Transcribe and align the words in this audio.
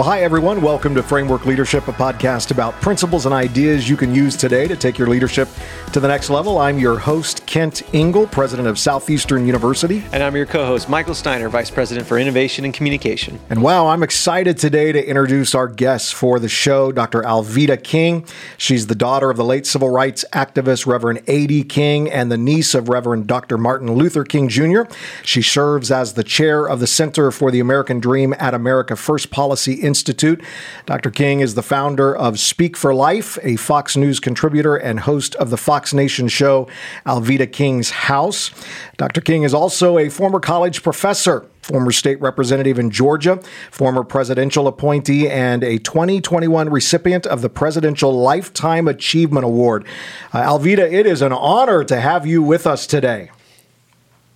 Well, 0.00 0.08
hi, 0.08 0.22
everyone. 0.22 0.62
Welcome 0.62 0.94
to 0.94 1.02
Framework 1.02 1.44
Leadership, 1.44 1.86
a 1.86 1.92
podcast 1.92 2.52
about 2.52 2.72
principles 2.80 3.26
and 3.26 3.34
ideas 3.34 3.86
you 3.86 3.98
can 3.98 4.14
use 4.14 4.34
today 4.34 4.66
to 4.66 4.74
take 4.74 4.96
your 4.96 5.08
leadership 5.08 5.46
to 5.92 6.00
the 6.00 6.08
next 6.08 6.30
level. 6.30 6.56
I'm 6.56 6.78
your 6.78 6.98
host, 6.98 7.44
Kent 7.44 7.82
Ingle, 7.92 8.26
president 8.28 8.66
of 8.66 8.78
Southeastern 8.78 9.44
University. 9.44 10.02
And 10.12 10.22
I'm 10.22 10.34
your 10.34 10.46
co 10.46 10.64
host, 10.64 10.88
Michael 10.88 11.14
Steiner, 11.14 11.50
vice 11.50 11.70
president 11.70 12.06
for 12.06 12.18
innovation 12.18 12.64
and 12.64 12.72
communication. 12.72 13.38
And 13.50 13.62
wow, 13.62 13.88
I'm 13.88 14.02
excited 14.02 14.56
today 14.56 14.90
to 14.90 15.06
introduce 15.06 15.54
our 15.54 15.68
guests 15.68 16.10
for 16.10 16.38
the 16.38 16.48
show, 16.48 16.92
Dr. 16.92 17.20
Alveda 17.20 17.84
King. 17.84 18.24
She's 18.56 18.86
the 18.86 18.94
daughter 18.94 19.28
of 19.28 19.36
the 19.36 19.44
late 19.44 19.66
civil 19.66 19.90
rights 19.90 20.24
activist, 20.32 20.86
Reverend 20.86 21.24
A.D. 21.26 21.64
King, 21.64 22.10
and 22.10 22.32
the 22.32 22.38
niece 22.38 22.74
of 22.74 22.88
Reverend 22.88 23.26
Dr. 23.26 23.58
Martin 23.58 23.92
Luther 23.92 24.24
King 24.24 24.48
Jr. 24.48 24.84
She 25.24 25.42
serves 25.42 25.90
as 25.90 26.14
the 26.14 26.24
chair 26.24 26.64
of 26.64 26.80
the 26.80 26.86
Center 26.86 27.30
for 27.30 27.50
the 27.50 27.60
American 27.60 28.00
Dream 28.00 28.34
at 28.38 28.54
America 28.54 28.96
First 28.96 29.30
Policy 29.30 29.89
Institute. 29.90 30.40
Dr. 30.86 31.10
King 31.10 31.40
is 31.40 31.56
the 31.56 31.64
founder 31.64 32.14
of 32.16 32.38
Speak 32.38 32.76
for 32.76 32.94
Life, 32.94 33.36
a 33.42 33.56
Fox 33.56 33.96
News 33.96 34.20
contributor 34.20 34.76
and 34.76 35.00
host 35.00 35.34
of 35.34 35.50
the 35.50 35.56
Fox 35.56 35.92
Nation 35.92 36.28
show 36.28 36.68
Alveda 37.04 37.52
King's 37.52 37.90
House. 37.90 38.52
Dr. 38.98 39.20
King 39.20 39.42
is 39.42 39.52
also 39.52 39.98
a 39.98 40.08
former 40.08 40.38
college 40.38 40.84
professor 40.84 41.44
former 41.62 41.92
state 41.92 42.20
representative 42.20 42.78
in 42.78 42.90
Georgia, 42.90 43.36
former 43.70 44.02
presidential 44.02 44.66
appointee, 44.66 45.28
and 45.28 45.62
a 45.62 45.78
2021 45.78 46.70
recipient 46.70 47.26
of 47.26 47.42
the 47.42 47.50
Presidential 47.50 48.12
Lifetime 48.12 48.88
Achievement 48.88 49.44
Award. 49.44 49.86
Uh, 50.32 50.42
Alveda, 50.42 50.90
it 50.90 51.06
is 51.06 51.22
an 51.22 51.32
honor 51.32 51.84
to 51.84 52.00
have 52.00 52.26
you 52.26 52.42
with 52.42 52.66
us 52.66 52.86
today. 52.86 53.30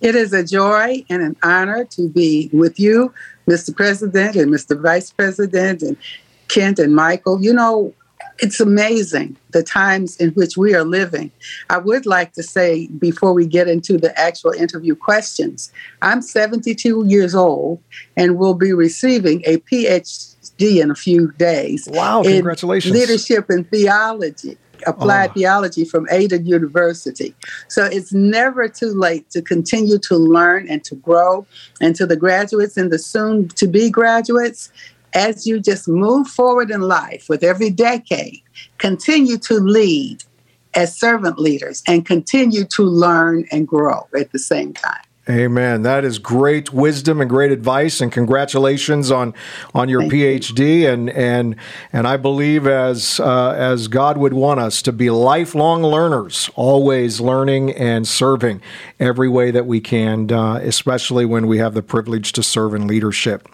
It 0.01 0.15
is 0.15 0.33
a 0.33 0.43
joy 0.43 1.03
and 1.09 1.21
an 1.21 1.35
honor 1.41 1.85
to 1.85 2.09
be 2.09 2.49
with 2.53 2.79
you, 2.79 3.13
Mr. 3.47 3.75
President 3.75 4.35
and 4.35 4.51
Mr. 4.51 4.79
Vice 4.79 5.11
President 5.11 5.81
and 5.81 5.97
Kent 6.47 6.79
and 6.79 6.95
Michael. 6.95 7.41
You 7.41 7.53
know, 7.53 7.93
it's 8.39 8.59
amazing 8.59 9.37
the 9.51 9.63
times 9.63 10.17
in 10.17 10.31
which 10.31 10.57
we 10.57 10.75
are 10.75 10.83
living. 10.83 11.31
I 11.69 11.77
would 11.77 12.05
like 12.05 12.33
to 12.33 12.43
say 12.43 12.87
before 12.87 13.33
we 13.33 13.45
get 13.47 13.67
into 13.67 13.97
the 13.97 14.17
actual 14.19 14.51
interview 14.51 14.95
questions, 14.95 15.71
I'm 16.01 16.21
72 16.21 17.05
years 17.07 17.33
old 17.33 17.81
and 18.17 18.37
will 18.37 18.53
be 18.53 18.73
receiving 18.73 19.41
a 19.45 19.57
PhD 19.57 20.81
in 20.81 20.91
a 20.91 20.95
few 20.95 21.31
days. 21.33 21.87
Wow, 21.91 22.23
congratulations. 22.23 22.93
leadership 22.93 23.49
and 23.49 23.69
theology 23.69 24.57
applied 24.85 25.27
oh. 25.27 25.31
Ah. 25.31 25.33
theology 25.33 25.85
from 25.85 26.07
Ada 26.09 26.41
University. 26.41 27.33
So 27.67 27.85
it's 27.85 28.13
never 28.13 28.67
too 28.67 28.93
late 28.93 29.29
to 29.31 29.41
continue 29.41 29.97
to 29.99 30.15
learn 30.15 30.67
and 30.69 30.83
to 30.85 30.95
grow. 30.95 31.45
And 31.81 31.95
to 31.95 32.05
the 32.05 32.15
graduates 32.15 32.77
and 32.77 32.91
the 32.91 32.99
soon 32.99 33.47
to 33.49 33.67
be 33.67 33.89
graduates, 33.89 34.71
as 35.13 35.47
you 35.47 35.59
just 35.59 35.87
move 35.87 36.27
forward 36.27 36.69
in 36.69 36.81
life 36.81 37.27
with 37.29 37.43
every 37.43 37.69
decade, 37.69 38.41
continue 38.77 39.37
to 39.37 39.55
lead 39.55 40.23
as 40.75 40.97
servant 40.97 41.39
leaders 41.39 41.81
and 41.87 42.05
continue 42.05 42.65
to 42.65 42.83
learn 42.83 43.45
and 43.51 43.67
grow 43.67 44.07
at 44.17 44.31
the 44.31 44.39
same 44.39 44.73
time. 44.73 45.03
Amen. 45.27 45.81
That 45.81 46.05
is 46.05 46.19
great 46.19 46.71
wisdom 46.71 47.19
and 47.19 47.27
great 47.27 47.51
advice, 47.51 47.99
and 47.99 48.11
congratulations 48.11 49.09
on 49.09 49.33
on 49.73 49.89
your 49.89 50.01
Thank 50.01 50.13
PhD. 50.13 50.81
You. 50.81 50.89
And 50.89 51.09
and 51.09 51.55
and 51.91 52.07
I 52.07 52.15
believe 52.17 52.67
as 52.67 53.19
uh, 53.19 53.55
as 53.57 53.87
God 53.87 54.17
would 54.17 54.33
want 54.33 54.59
us 54.59 54.83
to 54.83 54.93
be 54.93 55.09
lifelong 55.09 55.81
learners, 55.81 56.51
always 56.53 57.19
learning 57.19 57.71
and 57.71 58.07
serving 58.07 58.61
every 58.99 59.27
way 59.27 59.49
that 59.49 59.65
we 59.65 59.81
can, 59.81 60.31
uh, 60.31 60.59
especially 60.61 61.25
when 61.25 61.47
we 61.47 61.57
have 61.57 61.73
the 61.73 61.81
privilege 61.81 62.31
to 62.33 62.43
serve 62.43 62.75
in 62.75 62.85
leadership. 62.85 63.49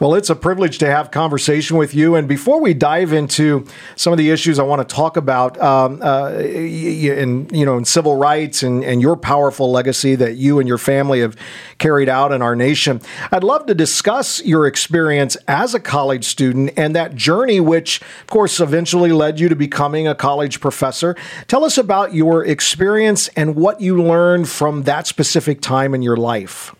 Well, 0.00 0.14
it's 0.14 0.30
a 0.30 0.34
privilege 0.34 0.78
to 0.78 0.86
have 0.86 1.10
conversation 1.10 1.76
with 1.76 1.94
you. 1.94 2.14
And 2.14 2.26
before 2.26 2.58
we 2.58 2.72
dive 2.72 3.12
into 3.12 3.66
some 3.96 4.14
of 4.14 4.16
the 4.16 4.30
issues 4.30 4.58
I 4.58 4.62
want 4.62 4.80
to 4.88 4.94
talk 4.94 5.18
about 5.18 5.60
um, 5.60 6.00
uh, 6.00 6.30
in 6.38 7.50
you 7.52 7.66
know 7.66 7.76
in 7.76 7.84
civil 7.84 8.16
rights 8.16 8.62
and, 8.62 8.82
and 8.82 9.02
your 9.02 9.14
powerful 9.14 9.70
legacy 9.70 10.14
that 10.14 10.36
you 10.36 10.58
and 10.58 10.66
your 10.66 10.78
family 10.78 11.20
have 11.20 11.36
carried 11.76 12.08
out 12.08 12.32
in 12.32 12.40
our 12.40 12.56
nation, 12.56 13.02
I'd 13.30 13.44
love 13.44 13.66
to 13.66 13.74
discuss 13.74 14.42
your 14.42 14.66
experience 14.66 15.36
as 15.46 15.74
a 15.74 15.80
college 15.80 16.24
student 16.24 16.72
and 16.78 16.96
that 16.96 17.14
journey, 17.14 17.60
which 17.60 18.00
of 18.22 18.28
course 18.28 18.58
eventually 18.58 19.12
led 19.12 19.38
you 19.38 19.50
to 19.50 19.56
becoming 19.56 20.08
a 20.08 20.14
college 20.14 20.60
professor. 20.60 21.14
Tell 21.46 21.62
us 21.62 21.76
about 21.76 22.14
your 22.14 22.42
experience 22.42 23.28
and 23.36 23.54
what 23.54 23.82
you 23.82 24.02
learned 24.02 24.48
from 24.48 24.84
that 24.84 25.06
specific 25.06 25.60
time 25.60 25.94
in 25.94 26.00
your 26.00 26.16
life. 26.16 26.74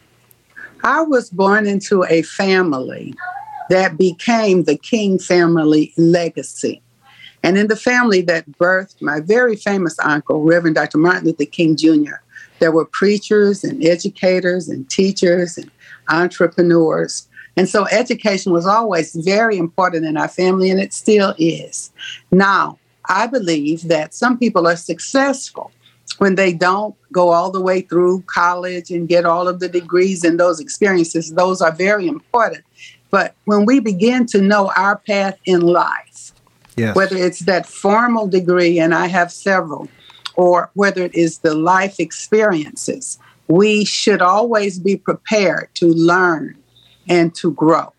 I 0.83 1.03
was 1.03 1.31
born 1.31 1.67
into 1.67 2.05
a 2.05 2.23
family 2.23 3.15
that 3.69 3.99
became 3.99 4.65
the 4.65 4.77
King 4.77 5.19
family 5.19 5.93
legacy. 5.97 6.83
And 7.43 7.59
in 7.59 7.69
the 7.69 7.77
family 7.77 8.23
that 8.23 8.51
birthed 8.53 9.01
my 9.01 9.21
very 9.21 9.57
famous 9.57 9.99
uncle, 10.01 10.43
Reverend 10.43 10.77
Dr. 10.77 10.99
Martin 10.99 11.27
Luther 11.27 11.45
King 11.45 11.77
Jr., 11.77 12.17
there 12.59 12.73
were 12.73 12.85
preachers 12.85 13.65
and 13.65 13.83
educators 13.85 14.69
and 14.69 14.89
teachers 14.91 15.57
and 15.57 15.71
entrepreneurs. 16.09 17.29
And 17.57 17.69
so 17.69 17.87
education 17.87 18.53
was 18.53 18.67
always 18.67 19.15
very 19.15 19.57
important 19.57 20.07
in 20.07 20.17
our 20.17 20.29
family, 20.29 20.71
and 20.71 20.81
it 20.81 20.93
still 20.93 21.35
is. 21.39 21.91
Now, 22.31 22.79
I 23.09 23.27
believe 23.27 23.83
that 23.89 24.15
some 24.15 24.39
people 24.39 24.67
are 24.67 24.77
successful 24.77 25.73
when 26.21 26.35
they 26.35 26.53
don't 26.53 26.95
go 27.13 27.31
all 27.31 27.51
the 27.51 27.63
way 27.63 27.81
through 27.81 28.21
college 28.27 28.91
and 28.91 29.09
get 29.09 29.25
all 29.25 29.49
of 29.49 29.59
the 29.59 29.69
degrees 29.69 30.23
and 30.23 30.39
those 30.39 30.61
experiences, 30.61 31.33
those 31.33 31.63
are 31.63 31.73
very 31.73 32.07
important. 32.07 32.63
But 33.11 33.35
when 33.47 33.65
we 33.65 33.81
begin 33.81 34.27
to 34.27 34.43
know 34.43 34.71
our 34.77 34.99
path 34.99 35.39
in 35.47 35.63
life, 35.63 36.33
yes. 36.77 36.95
whether 36.95 37.17
it's 37.17 37.41
that 37.41 37.65
formal 37.65 38.29
degree, 38.29 38.79
and 38.79 38.95
I 38.95 39.07
have 39.07 39.33
several, 39.33 39.89
or 40.35 40.71
whether 40.75 41.03
it 41.03 41.15
is 41.15 41.39
the 41.39 41.55
life 41.55 41.99
experiences, 41.99 43.19
we 43.49 43.87
should 43.87 44.21
always 44.21 44.79
be 44.79 44.99
prepared 44.99 45.71
to 45.77 45.87
learn 45.87 46.55
and 47.09 47.35
to 47.37 47.53
grow. 47.53 47.95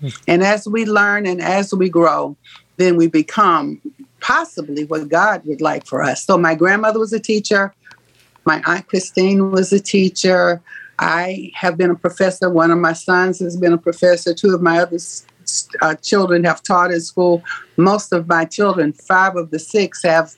Hmm. 0.00 0.08
And 0.26 0.42
as 0.42 0.66
we 0.66 0.86
learn 0.86 1.26
and 1.26 1.42
as 1.42 1.74
we 1.74 1.90
grow, 1.90 2.38
then 2.78 2.96
we 2.96 3.06
become 3.06 3.82
possibly 4.26 4.84
what 4.84 5.08
God 5.08 5.42
would 5.44 5.60
like 5.60 5.86
for 5.86 6.02
us. 6.02 6.24
So 6.24 6.36
my 6.36 6.56
grandmother 6.56 6.98
was 6.98 7.12
a 7.12 7.20
teacher. 7.20 7.72
My 8.44 8.60
aunt 8.66 8.88
Christine 8.88 9.52
was 9.52 9.72
a 9.72 9.78
teacher. 9.78 10.60
I 10.98 11.52
have 11.54 11.76
been 11.76 11.90
a 11.90 11.94
professor. 11.94 12.50
One 12.50 12.72
of 12.72 12.78
my 12.78 12.92
sons 12.92 13.38
has 13.38 13.56
been 13.56 13.72
a 13.72 13.78
professor. 13.78 14.34
Two 14.34 14.52
of 14.52 14.60
my 14.60 14.80
other 14.80 14.98
uh, 15.80 15.94
children 15.96 16.42
have 16.42 16.60
taught 16.60 16.90
in 16.90 17.00
school. 17.00 17.44
Most 17.76 18.12
of 18.12 18.26
my 18.26 18.44
children, 18.44 18.92
five 18.92 19.36
of 19.36 19.52
the 19.52 19.60
six, 19.60 20.02
have 20.02 20.34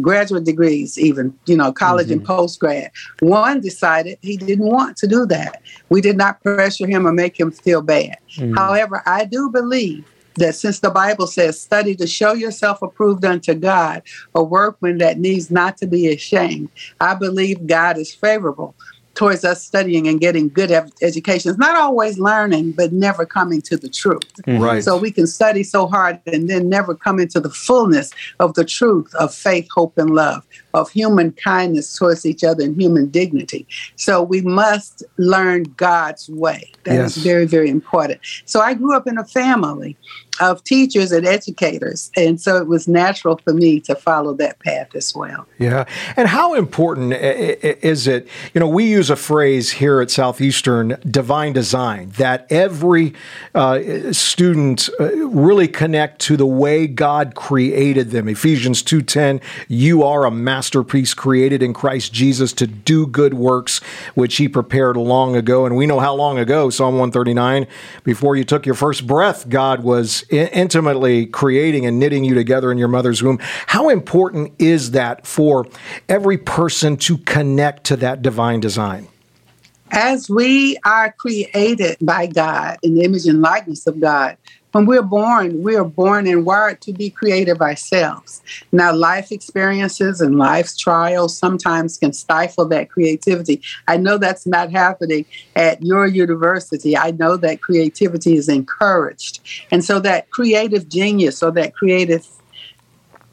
graduate 0.00 0.44
degrees, 0.44 0.98
even, 0.98 1.32
you 1.46 1.56
know, 1.56 1.72
college 1.72 2.08
mm-hmm. 2.08 2.18
and 2.18 2.24
post 2.24 2.58
grad. 2.58 2.90
One 3.20 3.60
decided 3.60 4.18
he 4.20 4.36
didn't 4.36 4.66
want 4.66 4.96
to 4.96 5.06
do 5.06 5.26
that. 5.26 5.62
We 5.90 6.00
did 6.00 6.16
not 6.16 6.42
pressure 6.42 6.88
him 6.88 7.06
or 7.06 7.12
make 7.12 7.38
him 7.38 7.52
feel 7.52 7.82
bad. 7.82 8.16
Mm-hmm. 8.36 8.54
However, 8.54 9.00
I 9.06 9.26
do 9.26 9.48
believe 9.48 10.04
that 10.36 10.54
since 10.54 10.80
the 10.80 10.90
Bible 10.90 11.26
says, 11.26 11.60
study 11.60 11.94
to 11.96 12.06
show 12.06 12.32
yourself 12.32 12.82
approved 12.82 13.24
unto 13.24 13.54
God, 13.54 14.02
a 14.34 14.42
workman 14.42 14.98
that 14.98 15.18
needs 15.18 15.50
not 15.50 15.76
to 15.78 15.86
be 15.86 16.08
ashamed, 16.08 16.70
I 17.00 17.14
believe 17.14 17.66
God 17.66 17.98
is 17.98 18.14
favorable 18.14 18.74
towards 19.14 19.44
us 19.44 19.62
studying 19.62 20.08
and 20.08 20.20
getting 20.20 20.48
good 20.48 20.70
education. 21.02 21.50
It's 21.50 21.58
not 21.58 21.76
always 21.76 22.18
learning, 22.18 22.72
but 22.72 22.92
never 22.92 23.26
coming 23.26 23.60
to 23.62 23.76
the 23.76 23.88
truth. 23.88 24.22
Mm-hmm. 24.46 24.62
Right. 24.62 24.82
So 24.82 24.96
we 24.96 25.10
can 25.10 25.26
study 25.26 25.62
so 25.62 25.86
hard 25.86 26.20
and 26.26 26.48
then 26.48 26.68
never 26.68 26.94
come 26.94 27.20
into 27.20 27.40
the 27.40 27.50
fullness 27.50 28.10
of 28.40 28.54
the 28.54 28.64
truth 28.64 29.14
of 29.16 29.34
faith, 29.34 29.68
hope, 29.74 29.98
and 29.98 30.10
love, 30.14 30.46
of 30.74 30.90
human 30.90 31.32
kindness 31.32 31.96
towards 31.96 32.24
each 32.24 32.42
other 32.42 32.64
and 32.64 32.80
human 32.80 33.08
dignity. 33.08 33.66
So 33.96 34.22
we 34.22 34.40
must 34.40 35.04
learn 35.18 35.64
God's 35.76 36.28
way. 36.30 36.72
That 36.84 36.94
yes. 36.94 37.16
is 37.16 37.22
very, 37.22 37.44
very 37.44 37.68
important. 37.68 38.20
So 38.46 38.60
I 38.60 38.74
grew 38.74 38.96
up 38.96 39.06
in 39.06 39.18
a 39.18 39.24
family 39.24 39.96
of 40.40 40.64
teachers 40.64 41.12
and 41.12 41.26
educators. 41.26 42.10
And 42.16 42.40
so 42.40 42.56
it 42.56 42.66
was 42.66 42.88
natural 42.88 43.38
for 43.38 43.52
me 43.52 43.80
to 43.80 43.94
follow 43.94 44.34
that 44.34 44.58
path 44.60 44.94
as 44.94 45.14
well. 45.14 45.46
Yeah. 45.58 45.84
And 46.16 46.28
how 46.28 46.54
important 46.54 47.12
is 47.12 48.06
it? 48.06 48.26
You 48.54 48.60
know, 48.60 48.68
we 48.68 48.84
use 48.84 49.10
a 49.10 49.16
phrase 49.16 49.72
here 49.72 50.00
at 50.00 50.10
Southeastern 50.10 50.98
divine 51.08 51.52
design 51.52 52.10
that 52.16 52.46
every 52.50 53.14
uh, 53.54 54.12
student 54.12 54.88
uh, 54.98 55.14
really 55.28 55.68
connect 55.68 56.20
to 56.22 56.36
the 56.36 56.46
way 56.46 56.86
God 56.86 57.34
created 57.34 58.10
them. 58.10 58.28
Ephesians 58.28 58.82
2:10, 58.82 59.40
you 59.68 60.02
are 60.02 60.24
a 60.24 60.30
masterpiece 60.30 61.14
created 61.14 61.62
in 61.62 61.72
Christ 61.72 62.12
Jesus 62.12 62.52
to 62.54 62.66
do 62.66 63.06
good 63.06 63.34
works 63.34 63.80
which 64.14 64.36
he 64.36 64.48
prepared 64.48 64.96
long 64.96 65.36
ago. 65.36 65.66
And 65.66 65.76
we 65.76 65.86
know 65.86 66.00
how 66.00 66.14
long 66.14 66.38
ago, 66.38 66.70
Psalm 66.70 66.94
139, 66.94 67.66
before 68.04 68.36
you 68.36 68.44
took 68.44 68.66
your 68.66 68.74
first 68.74 69.06
breath, 69.06 69.48
God 69.48 69.82
was 69.82 70.21
intimately 70.30 71.26
creating 71.26 71.86
and 71.86 71.98
knitting 71.98 72.24
you 72.24 72.34
together 72.34 72.72
in 72.72 72.78
your 72.78 72.88
mother's 72.88 73.22
womb. 73.22 73.38
How 73.66 73.88
important 73.88 74.52
is 74.58 74.92
that 74.92 75.26
for 75.26 75.66
every 76.08 76.38
person 76.38 76.96
to 76.98 77.18
connect 77.18 77.84
to 77.84 77.96
that 77.96 78.22
divine 78.22 78.60
design? 78.60 79.08
As 79.90 80.30
we 80.30 80.78
are 80.84 81.12
created 81.12 81.98
by 82.00 82.26
God 82.26 82.78
in 82.82 82.94
the 82.94 83.04
image 83.04 83.26
and 83.26 83.42
likeness 83.42 83.86
of 83.86 84.00
God, 84.00 84.38
when 84.72 84.86
we're 84.86 85.02
born, 85.02 85.62
we 85.62 85.76
are 85.76 85.84
born 85.84 86.26
and 86.26 86.44
wired 86.44 86.80
to 86.82 86.92
be 86.92 87.10
creative 87.10 87.60
ourselves. 87.60 88.42
Now, 88.72 88.94
life 88.94 89.30
experiences 89.30 90.20
and 90.20 90.38
life's 90.38 90.76
trials 90.76 91.36
sometimes 91.36 91.98
can 91.98 92.12
stifle 92.12 92.66
that 92.68 92.90
creativity. 92.90 93.62
I 93.86 93.98
know 93.98 94.16
that's 94.16 94.46
not 94.46 94.70
happening 94.70 95.26
at 95.54 95.82
your 95.82 96.06
university. 96.06 96.96
I 96.96 97.10
know 97.12 97.36
that 97.36 97.60
creativity 97.60 98.36
is 98.36 98.48
encouraged. 98.48 99.40
And 99.70 99.84
so 99.84 100.00
that 100.00 100.30
creative 100.30 100.88
genius 100.88 101.42
or 101.42 101.50
that 101.52 101.74
creative 101.74 102.26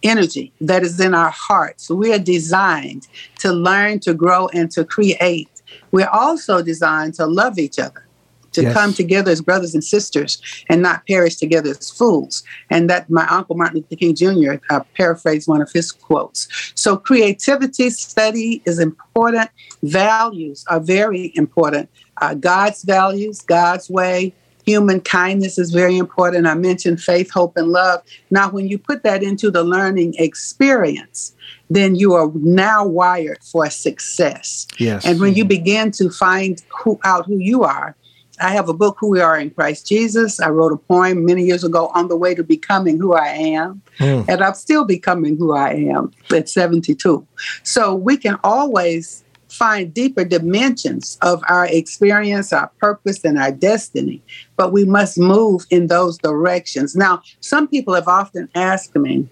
energy 0.04 0.52
that 0.62 0.84
is 0.84 1.00
in 1.00 1.14
our 1.14 1.32
hearts, 1.32 1.90
we 1.90 2.14
are 2.14 2.20
designed 2.20 3.08
to 3.40 3.52
learn, 3.54 4.00
to 4.02 4.14
grow, 4.14 4.48
and 4.50 4.70
to 4.72 4.84
create. 4.84 5.50
We're 5.92 6.10
also 6.10 6.62
designed 6.62 7.14
to 7.16 7.26
love 7.26 7.58
each 7.58 7.80
other 7.80 8.06
to 8.54 8.63
yes. 8.63 8.74
come 8.74 8.94
together 8.94 9.31
as 9.31 9.42
brothers 9.42 9.74
and 9.74 9.84
sisters 9.84 10.42
and 10.69 10.81
not 10.81 11.06
perish 11.07 11.36
together 11.36 11.72
as 11.72 11.90
fools. 11.90 12.44
And 12.69 12.90
that 12.90 13.10
my 13.10 13.28
uncle 13.28 13.56
Martin 13.56 13.78
Luther 13.78 13.96
King 13.96 14.16
Jr. 14.16 14.63
Uh, 14.69 14.81
paraphrased 14.96 15.48
one 15.48 15.62
of 15.62 15.72
his 15.72 15.92
quotes. 15.92 16.48
So 16.75 16.98
creativity 16.98 17.90
study 17.90 18.62
is 18.66 18.80
important. 18.80 19.50
Values 19.84 20.66
are 20.68 20.80
very 20.80 21.31
important. 21.36 21.90
Uh, 22.18 22.34
God's 22.34 22.84
values, 22.84 23.42
God's 23.42 23.90
way, 23.90 24.34
human 24.69 25.02
kindness 25.02 25.57
is 25.57 25.72
very 25.72 25.98
important. 25.98 26.45
I 26.45 26.54
mentioned 26.54 27.02
faith, 27.02 27.31
hope, 27.31 27.57
and 27.57 27.69
love. 27.69 28.04
Now, 28.30 28.52
when 28.52 28.68
you 28.68 28.78
put 28.78 29.02
that 29.04 29.24
into 29.24 29.50
the 29.50 29.63
learning 29.63 30.13
experience, 30.19 31.34
then 31.72 31.95
you 31.95 32.13
are 32.13 32.31
now 32.36 32.86
wired 32.86 33.40
for 33.44 33.68
success. 33.69 34.68
Yes. 34.78 35.06
And 35.06 35.19
when 35.19 35.34
you 35.34 35.44
begin 35.44 35.90
to 35.94 36.12
find 36.12 36.62
who, 36.69 37.00
out 37.04 37.25
who 37.25 37.38
you 37.38 37.63
are, 37.63 37.95
I 38.40 38.52
have 38.52 38.70
a 38.70 38.74
book, 38.74 38.98
Who 39.00 39.10
We 39.10 39.22
Are 39.22 39.38
in 39.38 39.50
Christ 39.52 39.88
Jesus. 39.88 40.40
I 40.40 40.50
wrote 40.50 40.72
a 40.72 40.78
poem 40.78 41.26
many 41.26 41.44
years 41.44 41.64
ago 41.64 41.92
on 41.94 42.08
the 42.08 42.16
way 42.16 42.34
to 42.36 42.44
becoming 42.44 42.98
who 42.98 43.14
I 43.14 43.28
am. 43.28 43.82
Mm. 44.00 44.28
And 44.28 44.42
I'm 44.42 44.54
still 44.54 44.86
becoming 44.86 45.38
who 45.38 45.54
I 45.54 45.74
am 45.74 46.12
at 46.32 46.50
72. 46.50 47.26
So 47.64 47.96
we 47.96 48.18
can 48.18 48.38
always 48.44 49.24
find 49.50 49.94
deeper 49.94 50.24
dimensions 50.24 51.18
of 51.22 51.44
our 51.50 51.66
experience, 51.66 52.54
our 52.54 52.72
purpose, 52.80 53.26
and 53.26 53.38
our 53.38 53.52
destiny, 53.52 54.22
but 54.56 54.72
we 54.72 54.86
must 54.86 55.18
move 55.18 55.66
in 55.70 55.88
those 55.88 56.18
directions. 56.20 56.96
Now, 56.96 57.22
some 57.42 57.68
people 57.68 57.94
have 57.96 58.08
often 58.08 58.48
asked 58.56 58.96
me, 58.96 59.28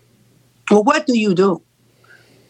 Well, 0.72 0.84
what 0.84 1.06
do 1.06 1.18
you 1.18 1.34
do? 1.34 1.62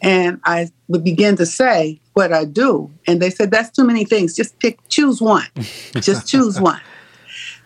And 0.00 0.40
I 0.44 0.68
would 0.88 1.04
begin 1.04 1.36
to 1.36 1.46
say 1.46 2.00
what 2.14 2.32
I 2.32 2.44
do. 2.44 2.90
And 3.06 3.20
they 3.20 3.30
said, 3.30 3.50
that's 3.50 3.70
too 3.70 3.84
many 3.84 4.04
things. 4.04 4.34
Just 4.34 4.58
pick, 4.60 4.78
choose 4.88 5.20
one. 5.20 5.46
Just 6.00 6.28
choose 6.28 6.60
one. 6.60 6.80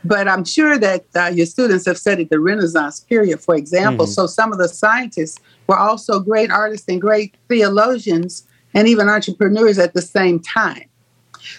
But 0.05 0.27
I'm 0.27 0.45
sure 0.45 0.79
that 0.79 1.05
uh, 1.15 1.31
your 1.33 1.47
students 1.47 1.87
have 1.87 1.97
studied 1.97 2.31
the 2.31 2.41
Renaissance 2.41 3.01
period, 3.01 3.41
for 3.41 3.55
example. 3.55 4.07
Mm-hmm. 4.07 4.13
So 4.13 4.27
some 4.27 4.53
of 4.53 4.59
the 4.59 4.69
scientists 4.69 5.39
were 5.69 5.79
also 5.79 6.19
great 6.19 6.51
artists 6.51 6.89
and 6.89 7.01
great 7.01 7.37
theologians 7.49 8.47
and 8.75 8.89
even 8.89 9.09
entrepreneurs 9.09 9.79
at 9.79 9.95
the 9.95 10.03
same 10.03 10.41
time. 10.41 10.85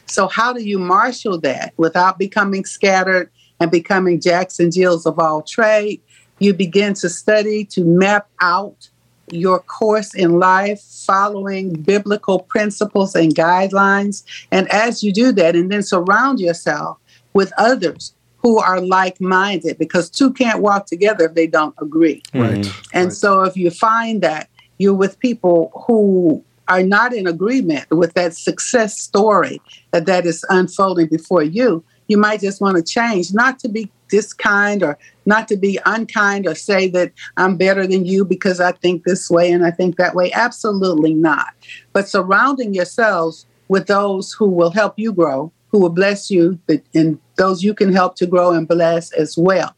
So, 0.05 0.27
how 0.27 0.53
do 0.53 0.63
you 0.63 0.79
marshal 0.79 1.39
that 1.41 1.73
without 1.77 2.17
becoming 2.17 2.65
scattered 2.65 3.29
and 3.59 3.69
becoming 3.69 4.21
Jacks 4.21 4.59
and 4.59 4.71
Jills 4.71 5.05
of 5.05 5.19
all 5.19 5.41
trade? 5.41 6.01
You 6.39 6.53
begin 6.53 6.93
to 6.95 7.09
study 7.09 7.65
to 7.65 7.83
map 7.83 8.27
out 8.41 8.89
your 9.33 9.59
course 9.59 10.13
in 10.13 10.39
life 10.39 10.81
following 10.81 11.73
biblical 11.73 12.39
principles 12.39 13.15
and 13.15 13.35
guidelines. 13.35 14.23
And 14.51 14.67
as 14.71 15.03
you 15.03 15.11
do 15.11 15.31
that, 15.33 15.55
and 15.55 15.71
then 15.71 15.83
surround 15.83 16.39
yourself 16.39 16.97
with 17.33 17.51
others 17.57 18.13
who 18.37 18.59
are 18.59 18.81
like 18.81 19.19
minded 19.21 19.77
because 19.77 20.09
two 20.09 20.31
can't 20.33 20.61
walk 20.61 20.85
together 20.85 21.25
if 21.25 21.33
they 21.33 21.47
don't 21.47 21.73
agree. 21.81 22.21
Right. 22.33 22.59
Mm-hmm. 22.59 22.89
And 22.93 23.05
right. 23.05 23.13
so 23.13 23.41
if 23.43 23.55
you 23.55 23.71
find 23.71 24.21
that 24.21 24.49
you're 24.77 24.93
with 24.93 25.19
people 25.19 25.71
who 25.87 26.43
are 26.67 26.83
not 26.83 27.13
in 27.13 27.27
agreement 27.27 27.89
with 27.89 28.13
that 28.13 28.35
success 28.35 28.99
story 28.99 29.61
that, 29.91 30.05
that 30.05 30.25
is 30.25 30.45
unfolding 30.49 31.07
before 31.07 31.43
you, 31.43 31.83
you 32.07 32.17
might 32.17 32.41
just 32.41 32.61
want 32.61 32.77
to 32.77 32.83
change, 32.83 33.33
not 33.33 33.59
to 33.59 33.69
be 33.69 33.91
this 34.11 34.33
kind 34.33 34.83
or 34.83 34.97
not 35.25 35.47
to 35.47 35.57
be 35.57 35.79
unkind 35.85 36.47
or 36.47 36.53
say 36.53 36.87
that 36.89 37.11
I'm 37.37 37.57
better 37.57 37.87
than 37.87 38.05
you 38.05 38.23
because 38.23 38.59
I 38.59 38.71
think 38.73 39.03
this 39.03 39.29
way 39.29 39.51
and 39.51 39.65
I 39.65 39.71
think 39.71 39.97
that 39.97 40.15
way. 40.15 40.31
Absolutely 40.33 41.13
not. 41.13 41.47
But 41.93 42.07
surrounding 42.07 42.73
yourselves 42.73 43.47
with 43.69 43.87
those 43.87 44.33
who 44.33 44.49
will 44.49 44.71
help 44.71 44.99
you 44.99 45.13
grow, 45.13 45.51
who 45.69 45.79
will 45.79 45.89
bless 45.89 46.29
you, 46.29 46.59
and 46.93 47.17
those 47.37 47.63
you 47.63 47.73
can 47.73 47.91
help 47.91 48.15
to 48.17 48.27
grow 48.27 48.51
and 48.51 48.67
bless 48.67 49.11
as 49.13 49.35
well. 49.37 49.75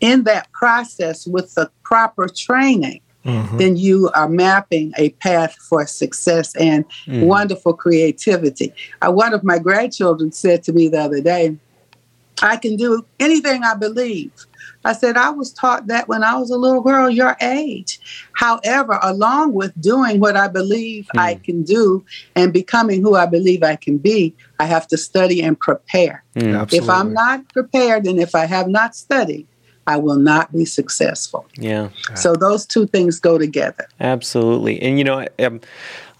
In 0.00 0.24
that 0.24 0.50
process, 0.52 1.26
with 1.26 1.54
the 1.54 1.70
proper 1.84 2.26
training, 2.28 3.00
Mm-hmm. 3.24 3.58
then 3.58 3.76
you 3.76 4.10
are 4.14 4.28
mapping 4.28 4.92
a 4.96 5.10
path 5.10 5.54
for 5.56 5.84
success 5.86 6.54
and 6.54 6.88
mm-hmm. 6.88 7.22
wonderful 7.22 7.74
creativity. 7.74 8.72
Uh, 9.02 9.10
one 9.10 9.34
of 9.34 9.42
my 9.42 9.58
grandchildren 9.58 10.30
said 10.30 10.62
to 10.62 10.72
me 10.72 10.88
the 10.88 11.00
other 11.00 11.20
day, 11.20 11.56
I 12.40 12.56
can 12.56 12.76
do 12.76 13.04
anything 13.18 13.64
I 13.64 13.74
believe. 13.74 14.32
I 14.84 14.92
said, 14.92 15.16
I 15.16 15.30
was 15.30 15.52
taught 15.52 15.88
that 15.88 16.08
when 16.08 16.22
I 16.22 16.36
was 16.38 16.50
a 16.50 16.56
little 16.56 16.80
girl, 16.80 17.10
your 17.10 17.36
age. 17.40 17.98
However, 18.32 18.98
along 19.02 19.52
with 19.52 19.78
doing 19.80 20.20
what 20.20 20.36
I 20.36 20.48
believe 20.48 21.08
mm. 21.14 21.20
I 21.20 21.34
can 21.34 21.62
do 21.62 22.04
and 22.36 22.52
becoming 22.52 23.02
who 23.02 23.16
I 23.16 23.26
believe 23.26 23.62
I 23.62 23.76
can 23.76 23.98
be, 23.98 24.34
I 24.60 24.66
have 24.66 24.86
to 24.88 24.96
study 24.96 25.42
and 25.42 25.58
prepare. 25.58 26.24
Mm, 26.36 26.72
if 26.72 26.88
I'm 26.88 27.12
not 27.12 27.48
prepared 27.52 28.06
and 28.06 28.20
if 28.20 28.34
I 28.34 28.46
have 28.46 28.68
not 28.68 28.94
studied, 28.94 29.46
I 29.88 29.96
will 29.96 30.18
not 30.18 30.52
be 30.52 30.66
successful. 30.66 31.46
Yeah. 31.56 31.88
So 32.14 32.34
those 32.34 32.66
two 32.66 32.86
things 32.86 33.18
go 33.18 33.38
together. 33.38 33.88
Absolutely. 34.00 34.80
And, 34.82 34.98
you 34.98 35.04
know, 35.04 35.26
um, 35.38 35.60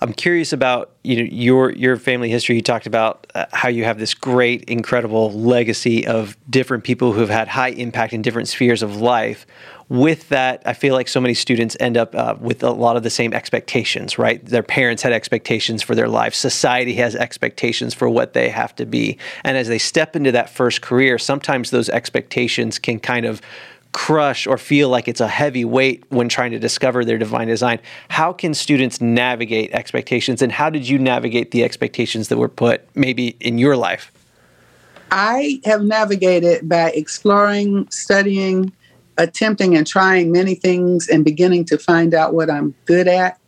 I'm 0.01 0.13
curious 0.13 0.53
about 0.53 0.93
you 1.03 1.17
know 1.17 1.29
your 1.31 1.73
your 1.73 1.97
family 1.97 2.31
history. 2.31 2.55
You 2.55 2.63
talked 2.63 2.87
about 2.87 3.27
uh, 3.35 3.47
how 3.53 3.69
you 3.69 3.83
have 3.83 3.99
this 3.99 4.15
great, 4.15 4.63
incredible 4.65 5.33
legacy 5.33 6.07
of 6.07 6.37
different 6.49 6.85
people 6.85 7.13
who 7.13 7.21
have 7.21 7.31
had 7.31 7.49
high 7.49 7.71
impact 7.71 8.13
in 8.13 8.23
different 8.23 8.47
spheres 8.47 8.83
of 8.83 9.01
life. 9.01 9.45
With 9.89 10.29
that, 10.29 10.63
I 10.67 10.75
feel 10.75 10.95
like 10.95 11.09
so 11.09 11.21
many 11.21 11.33
students 11.33 11.75
end 11.81 11.97
up 11.97 12.15
uh, 12.15 12.35
with 12.39 12.63
a 12.63 12.71
lot 12.71 12.97
of 12.97 13.03
the 13.03 13.11
same 13.11 13.33
expectations. 13.33 14.19
Right, 14.19 14.45
their 14.45 14.63
parents 14.63 15.03
had 15.03 15.13
expectations 15.13 15.83
for 15.83 15.95
their 15.95 16.09
life. 16.09 16.35
Society 16.35 16.95
has 16.95 17.17
expectations 17.17 17.95
for 17.95 18.09
what 18.09 18.35
they 18.35 18.51
have 18.51 18.77
to 18.77 18.87
be, 18.87 19.19
and 19.45 19.57
as 19.57 19.69
they 19.69 19.79
step 19.79 20.15
into 20.15 20.33
that 20.33 20.51
first 20.51 20.83
career, 20.83 21.19
sometimes 21.19 21.71
those 21.71 21.89
expectations 21.89 22.79
can 22.79 23.01
kind 23.01 23.25
of 23.25 23.41
crush 23.93 24.47
or 24.47 24.59
feel 24.59 24.89
like 24.89 25.09
it's 25.09 25.21
a 25.21 25.29
heavy 25.29 25.65
weight 25.65 26.05
when 26.11 26.29
trying 26.29 26.51
to 26.51 26.59
discover 26.59 27.05
their 27.05 27.19
divine 27.19 27.49
design. 27.49 27.81
How 28.09 28.33
can 28.33 28.55
students 28.55 29.01
navigate 29.01 29.73
expectations 29.73 30.43
and 30.43 30.53
how 30.53 30.71
did 30.71 30.89
you 30.89 30.99
navigate 30.99 31.51
the 31.51 31.65
expectations 31.65 32.29
that 32.29 32.37
were 32.37 32.49
put 32.49 32.87
maybe 32.95 33.37
in 33.41 33.59
your 33.59 33.77
life? 33.77 34.13
I 35.11 35.61
have 35.65 35.83
navigated 35.83 36.69
by 36.69 36.91
exploring, 36.91 37.89
studying, 37.91 38.73
attempting 39.19 39.77
and 39.77 39.87
trying 39.87 40.33
many 40.33 40.55
things 40.55 41.09
and 41.09 41.25
beginning 41.25 41.65
to 41.67 41.77
find 41.77 42.15
out 42.15 42.33
what 42.33 42.49
I'm 42.49 42.75
good 42.87 43.09
at. 43.09 43.39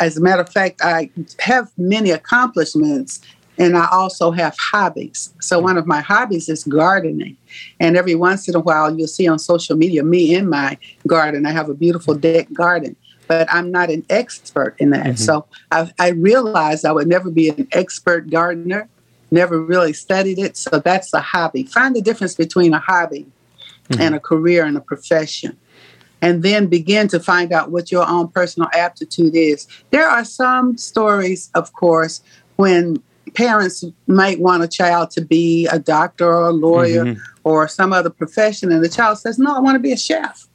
As 0.00 0.16
a 0.16 0.20
matter 0.20 0.42
of 0.42 0.48
fact, 0.48 0.80
I 0.82 1.10
have 1.40 1.70
many 1.76 2.10
accomplishments 2.10 3.20
and 3.58 3.76
I 3.76 3.88
also 3.90 4.30
have 4.30 4.56
hobbies. 4.58 5.34
So 5.40 5.58
one 5.58 5.76
of 5.76 5.86
my 5.86 6.00
hobbies 6.00 6.48
is 6.48 6.64
gardening. 6.64 7.36
And 7.80 7.96
every 7.96 8.14
once 8.14 8.48
in 8.48 8.54
a 8.54 8.60
while, 8.60 8.96
you'll 8.96 9.08
see 9.08 9.26
on 9.28 9.38
social 9.38 9.76
media 9.76 10.04
me 10.04 10.34
in 10.34 10.48
my 10.48 10.78
garden. 11.06 11.44
I 11.44 11.50
have 11.50 11.68
a 11.68 11.74
beautiful 11.74 12.14
deck 12.14 12.52
garden, 12.52 12.94
but 13.26 13.52
I'm 13.52 13.70
not 13.70 13.90
an 13.90 14.06
expert 14.08 14.76
in 14.78 14.90
that. 14.90 15.06
Mm-hmm. 15.06 15.16
So 15.16 15.46
I, 15.72 15.90
I 15.98 16.10
realized 16.10 16.84
I 16.84 16.92
would 16.92 17.08
never 17.08 17.30
be 17.30 17.48
an 17.48 17.66
expert 17.72 18.30
gardener, 18.30 18.88
never 19.32 19.60
really 19.60 19.92
studied 19.92 20.38
it. 20.38 20.56
So 20.56 20.78
that's 20.78 21.12
a 21.12 21.20
hobby. 21.20 21.64
Find 21.64 21.96
the 21.96 22.00
difference 22.00 22.36
between 22.36 22.72
a 22.72 22.78
hobby 22.78 23.26
mm-hmm. 23.90 24.00
and 24.00 24.14
a 24.14 24.20
career 24.20 24.64
and 24.64 24.76
a 24.76 24.80
profession. 24.80 25.56
And 26.20 26.42
then 26.42 26.66
begin 26.66 27.06
to 27.08 27.20
find 27.20 27.52
out 27.52 27.70
what 27.70 27.92
your 27.92 28.06
own 28.08 28.28
personal 28.28 28.68
aptitude 28.74 29.36
is. 29.36 29.68
There 29.90 30.08
are 30.08 30.24
some 30.24 30.76
stories, 30.76 31.48
of 31.54 31.72
course, 31.74 32.22
when 32.56 33.00
parents 33.34 33.84
might 34.08 34.40
want 34.40 34.64
a 34.64 34.68
child 34.68 35.10
to 35.12 35.20
be 35.20 35.66
a 35.66 35.78
doctor 35.78 36.26
or 36.26 36.48
a 36.48 36.52
lawyer 36.52 37.04
mm-hmm. 37.04 37.20
or 37.44 37.68
some 37.68 37.92
other 37.92 38.10
profession, 38.10 38.72
and 38.72 38.84
the 38.84 38.88
child 38.88 39.18
says, 39.18 39.38
No, 39.38 39.54
I 39.54 39.60
want 39.60 39.76
to 39.76 39.80
be 39.80 39.92
a 39.92 39.96
chef. 39.96 40.48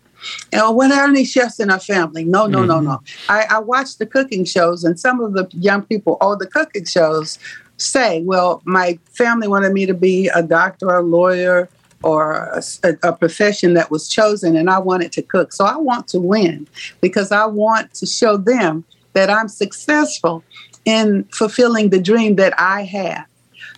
And 0.52 0.62
oh, 0.62 0.72
what 0.72 0.92
are 0.92 1.08
any 1.08 1.26
chefs 1.26 1.60
in 1.60 1.70
our 1.70 1.80
family? 1.80 2.24
No, 2.24 2.46
no, 2.46 2.60
mm-hmm. 2.60 2.68
no, 2.68 2.80
no. 2.80 3.02
I, 3.28 3.46
I 3.50 3.60
watch 3.60 3.98
the 3.98 4.06
cooking 4.06 4.46
shows, 4.46 4.84
and 4.84 5.00
some 5.00 5.20
of 5.22 5.34
the 5.34 5.48
young 5.52 5.84
people, 5.84 6.18
oh, 6.22 6.36
the 6.36 6.48
cooking 6.48 6.86
shows 6.86 7.40
say, 7.78 8.22
Well, 8.24 8.62
my 8.66 9.00
family 9.12 9.48
wanted 9.48 9.74
me 9.74 9.86
to 9.86 9.94
be 9.94 10.28
a 10.30 10.44
doctor 10.44 10.88
or 10.88 10.98
a 10.98 11.04
lawyer 11.04 11.70
or 12.04 12.52
a, 12.84 12.94
a, 13.04 13.14
profession 13.14 13.74
that 13.76 13.90
was 13.90 14.10
chosen 14.10 14.56
and 14.56 14.70
I 14.70 14.78
wanted 14.78 15.12
to 15.14 15.22
cook. 15.22 15.54
So 15.54 15.66
I 15.66 15.78
want 15.78 16.08
to 16.10 16.20
win 16.20 16.68
because 17.02 17.32
I 17.32 17.46
want 17.46 17.94
to 17.96 18.06
show 18.06 18.38
them 18.38 18.84
that 19.14 19.30
I'm 19.30 19.48
successful 19.48 20.44
in 20.86 21.24
fulfilling 21.32 21.90
the 21.90 22.02
dream 22.02 22.36
that 22.36 22.54
I 22.60 22.84
have. 22.84 23.26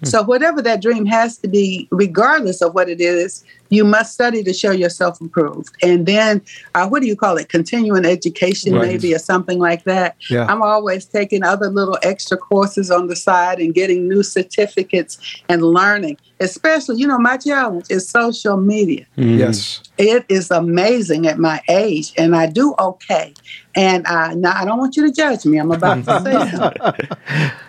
Mm. 0.02 0.08
So, 0.08 0.24
whatever 0.24 0.62
that 0.62 0.82
dream 0.82 1.06
has 1.06 1.38
to 1.40 1.48
be, 1.48 1.88
regardless 1.92 2.62
of 2.62 2.74
what 2.74 2.90
it 2.90 3.02
is, 3.02 3.44
you 3.70 3.84
must 3.84 4.14
study 4.14 4.44
to 4.44 4.54
show 4.54 4.72
yourself 4.72 5.20
improved. 5.20 5.76
And 5.82 6.06
then, 6.06 6.42
uh, 6.76 6.88
what 6.88 7.02
do 7.02 7.08
you 7.08 7.16
call 7.16 7.38
it? 7.38 7.50
Continuing 7.50 8.06
education, 8.06 8.74
right. 8.74 8.88
maybe, 8.88 9.14
or 9.14 9.20
something 9.20 9.60
like 9.60 9.84
that. 9.86 10.16
Yeah. 10.30 10.46
I'm 10.46 10.62
always 10.62 11.06
taking 11.06 11.44
other 11.44 11.70
little 11.70 11.98
extra 12.04 12.38
courses 12.38 12.92
on 12.92 13.08
the 13.08 13.16
side 13.16 13.60
and 13.60 13.74
getting 13.74 14.08
new 14.08 14.24
certificates 14.24 15.18
and 15.50 15.62
learning. 15.62 16.18
Especially, 16.40 16.98
you 16.98 17.08
know, 17.08 17.18
my 17.18 17.38
challenge 17.38 17.86
is 17.90 18.10
social 18.10 18.58
media. 18.58 19.06
Mm. 19.18 19.40
Yes. 19.40 19.82
It 19.98 20.26
is 20.30 20.52
amazing 20.52 21.28
at 21.28 21.40
my 21.40 21.62
age, 21.70 22.14
and 22.18 22.36
I 22.36 22.48
do 22.48 22.76
okay. 22.80 23.34
And 23.76 24.06
uh, 24.06 24.34
now 24.36 24.54
I 24.56 24.66
don't 24.66 24.78
want 24.78 24.96
you 24.96 25.08
to 25.08 25.12
judge 25.12 25.46
me. 25.46 25.58
I'm 25.58 25.72
about 25.72 26.04
to 26.06 26.22
say 26.22 26.52
something. 26.58 27.52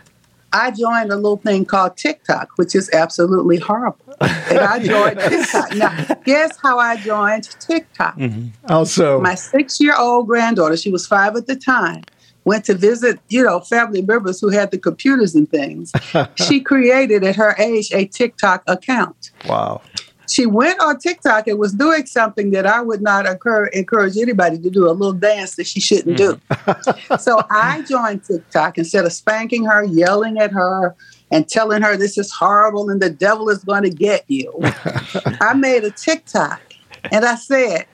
I 0.56 0.70
joined 0.70 1.12
a 1.12 1.16
little 1.16 1.36
thing 1.36 1.64
called 1.64 1.96
TikTok, 1.96 2.48
which 2.56 2.74
is 2.74 2.88
absolutely 2.92 3.58
horrible. 3.58 4.16
And 4.20 4.58
I 4.58 4.78
joined 4.82 5.18
TikTok. 5.20 5.74
Now, 5.74 6.14
guess 6.24 6.56
how 6.62 6.78
I 6.78 6.96
joined 6.96 7.44
TikTok? 7.60 8.16
Mm-hmm. 8.16 8.72
Also, 8.72 9.20
my 9.20 9.34
six 9.34 9.80
year 9.80 9.94
old 9.96 10.26
granddaughter, 10.26 10.76
she 10.76 10.90
was 10.90 11.06
five 11.06 11.36
at 11.36 11.46
the 11.46 11.56
time, 11.56 12.04
went 12.44 12.64
to 12.66 12.74
visit, 12.74 13.20
you 13.28 13.44
know, 13.44 13.60
family 13.60 14.00
members 14.00 14.40
who 14.40 14.48
had 14.48 14.70
the 14.70 14.78
computers 14.78 15.34
and 15.34 15.50
things. 15.50 15.92
she 16.36 16.60
created 16.60 17.22
at 17.22 17.36
her 17.36 17.54
age 17.58 17.92
a 17.92 18.06
TikTok 18.06 18.62
account. 18.66 19.32
Wow 19.46 19.82
she 20.28 20.46
went 20.46 20.80
on 20.80 20.98
TikTok 20.98 21.46
and 21.46 21.58
was 21.58 21.72
doing 21.72 22.06
something 22.06 22.50
that 22.50 22.66
I 22.66 22.80
would 22.80 23.02
not 23.02 23.26
occur, 23.26 23.66
encourage 23.66 24.16
anybody 24.16 24.58
to 24.58 24.70
do 24.70 24.88
a 24.88 24.92
little 24.92 25.12
dance 25.12 25.56
that 25.56 25.66
she 25.66 25.80
shouldn't 25.80 26.16
do. 26.16 26.40
Mm. 26.50 27.20
so 27.20 27.42
I 27.50 27.82
joined 27.82 28.24
TikTok 28.24 28.78
instead 28.78 29.04
of 29.04 29.12
spanking 29.12 29.64
her, 29.64 29.84
yelling 29.84 30.38
at 30.38 30.52
her, 30.52 30.96
and 31.30 31.48
telling 31.48 31.82
her 31.82 31.96
this 31.96 32.18
is 32.18 32.30
horrible 32.32 32.88
and 32.90 33.00
the 33.00 33.10
devil 33.10 33.48
is 33.48 33.64
going 33.64 33.82
to 33.82 33.90
get 33.90 34.24
you. 34.28 34.52
I 35.40 35.54
made 35.54 35.84
a 35.84 35.90
TikTok 35.90 36.60
and 37.10 37.24
I 37.24 37.34
said, 37.36 37.86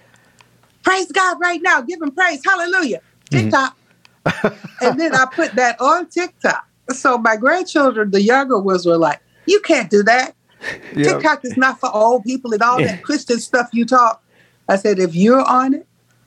Praise 0.82 1.10
God 1.12 1.38
right 1.40 1.60
now, 1.62 1.80
give 1.80 2.02
him 2.02 2.10
praise, 2.10 2.42
hallelujah, 2.44 3.00
mm-hmm. 3.30 3.38
TikTok. 3.44 3.76
Mm-hmm. 4.24 4.84
and 4.84 5.00
then 5.00 5.14
I 5.14 5.26
put 5.26 5.54
that 5.54 5.80
on 5.80 6.06
TikTok. 6.08 6.66
So 6.90 7.18
my 7.18 7.36
grandchildren, 7.36 8.10
the 8.10 8.22
younger 8.22 8.58
ones, 8.58 8.86
were 8.86 8.98
like, 8.98 9.20
You 9.46 9.60
can't 9.60 9.90
do 9.90 10.02
that. 10.04 10.34
Yep. 10.94 11.20
TikTok 11.20 11.44
is 11.44 11.56
not 11.56 11.80
for 11.80 11.90
old 11.94 12.22
people 12.24 12.52
and 12.52 12.62
all 12.62 12.80
yeah. 12.80 12.88
that 12.88 13.02
Christian 13.02 13.40
stuff 13.40 13.70
you 13.72 13.86
talk. 13.86 14.22
I 14.68 14.76
said, 14.76 14.98
if 14.98 15.14
you're 15.14 15.42
on 15.42 15.74
it, 15.74 15.86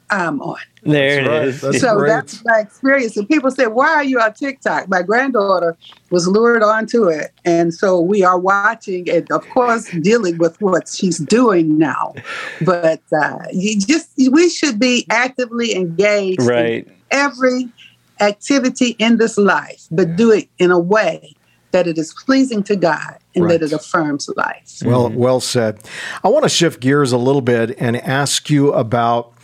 I'm 0.09 0.41
on. 0.41 0.57
There 0.83 1.23
that's 1.23 1.27
it 1.27 1.29
right. 1.29 1.47
is. 1.47 1.61
That's 1.61 1.81
so 1.81 1.97
great. 1.97 2.09
that's 2.09 2.45
my 2.45 2.59
experience. 2.59 3.17
And 3.17 3.27
people 3.27 3.49
say, 3.49 3.67
why 3.67 3.89
are 3.89 4.03
you 4.03 4.19
on 4.19 4.33
TikTok? 4.33 4.87
My 4.87 5.01
granddaughter 5.01 5.75
was 6.11 6.27
lured 6.27 6.63
onto 6.63 7.07
it. 7.07 7.31
And 7.43 7.73
so 7.73 7.99
we 7.99 8.23
are 8.23 8.37
watching 8.37 9.09
and, 9.09 9.29
of 9.31 9.47
course, 9.49 9.89
dealing 10.01 10.37
with 10.37 10.61
what 10.61 10.87
she's 10.87 11.17
doing 11.17 11.77
now. 11.77 12.13
But 12.61 13.01
uh, 13.19 13.39
you 13.51 13.79
just, 13.79 14.11
we 14.31 14.49
should 14.49 14.79
be 14.79 15.05
actively 15.09 15.75
engaged 15.75 16.43
right. 16.43 16.85
in 16.85 16.95
every 17.09 17.69
activity 18.19 18.95
in 18.99 19.17
this 19.17 19.37
life, 19.37 19.87
but 19.91 20.15
do 20.15 20.31
it 20.31 20.49
in 20.59 20.71
a 20.71 20.79
way 20.79 21.35
that 21.75 21.87
it 21.87 21.97
is 21.97 22.13
pleasing 22.13 22.63
to 22.63 22.77
God 22.77 23.17
and 23.35 23.43
right. 23.43 23.59
that 23.59 23.65
it 23.65 23.73
affirms 23.73 24.29
life. 24.37 24.81
Well, 24.85 25.09
mm-hmm. 25.09 25.17
well 25.17 25.41
said. 25.41 25.77
I 26.23 26.29
want 26.29 26.43
to 26.43 26.49
shift 26.49 26.79
gears 26.79 27.11
a 27.11 27.17
little 27.17 27.41
bit 27.41 27.75
and 27.77 27.97
ask 27.97 28.49
you 28.49 28.71
about 28.71 29.34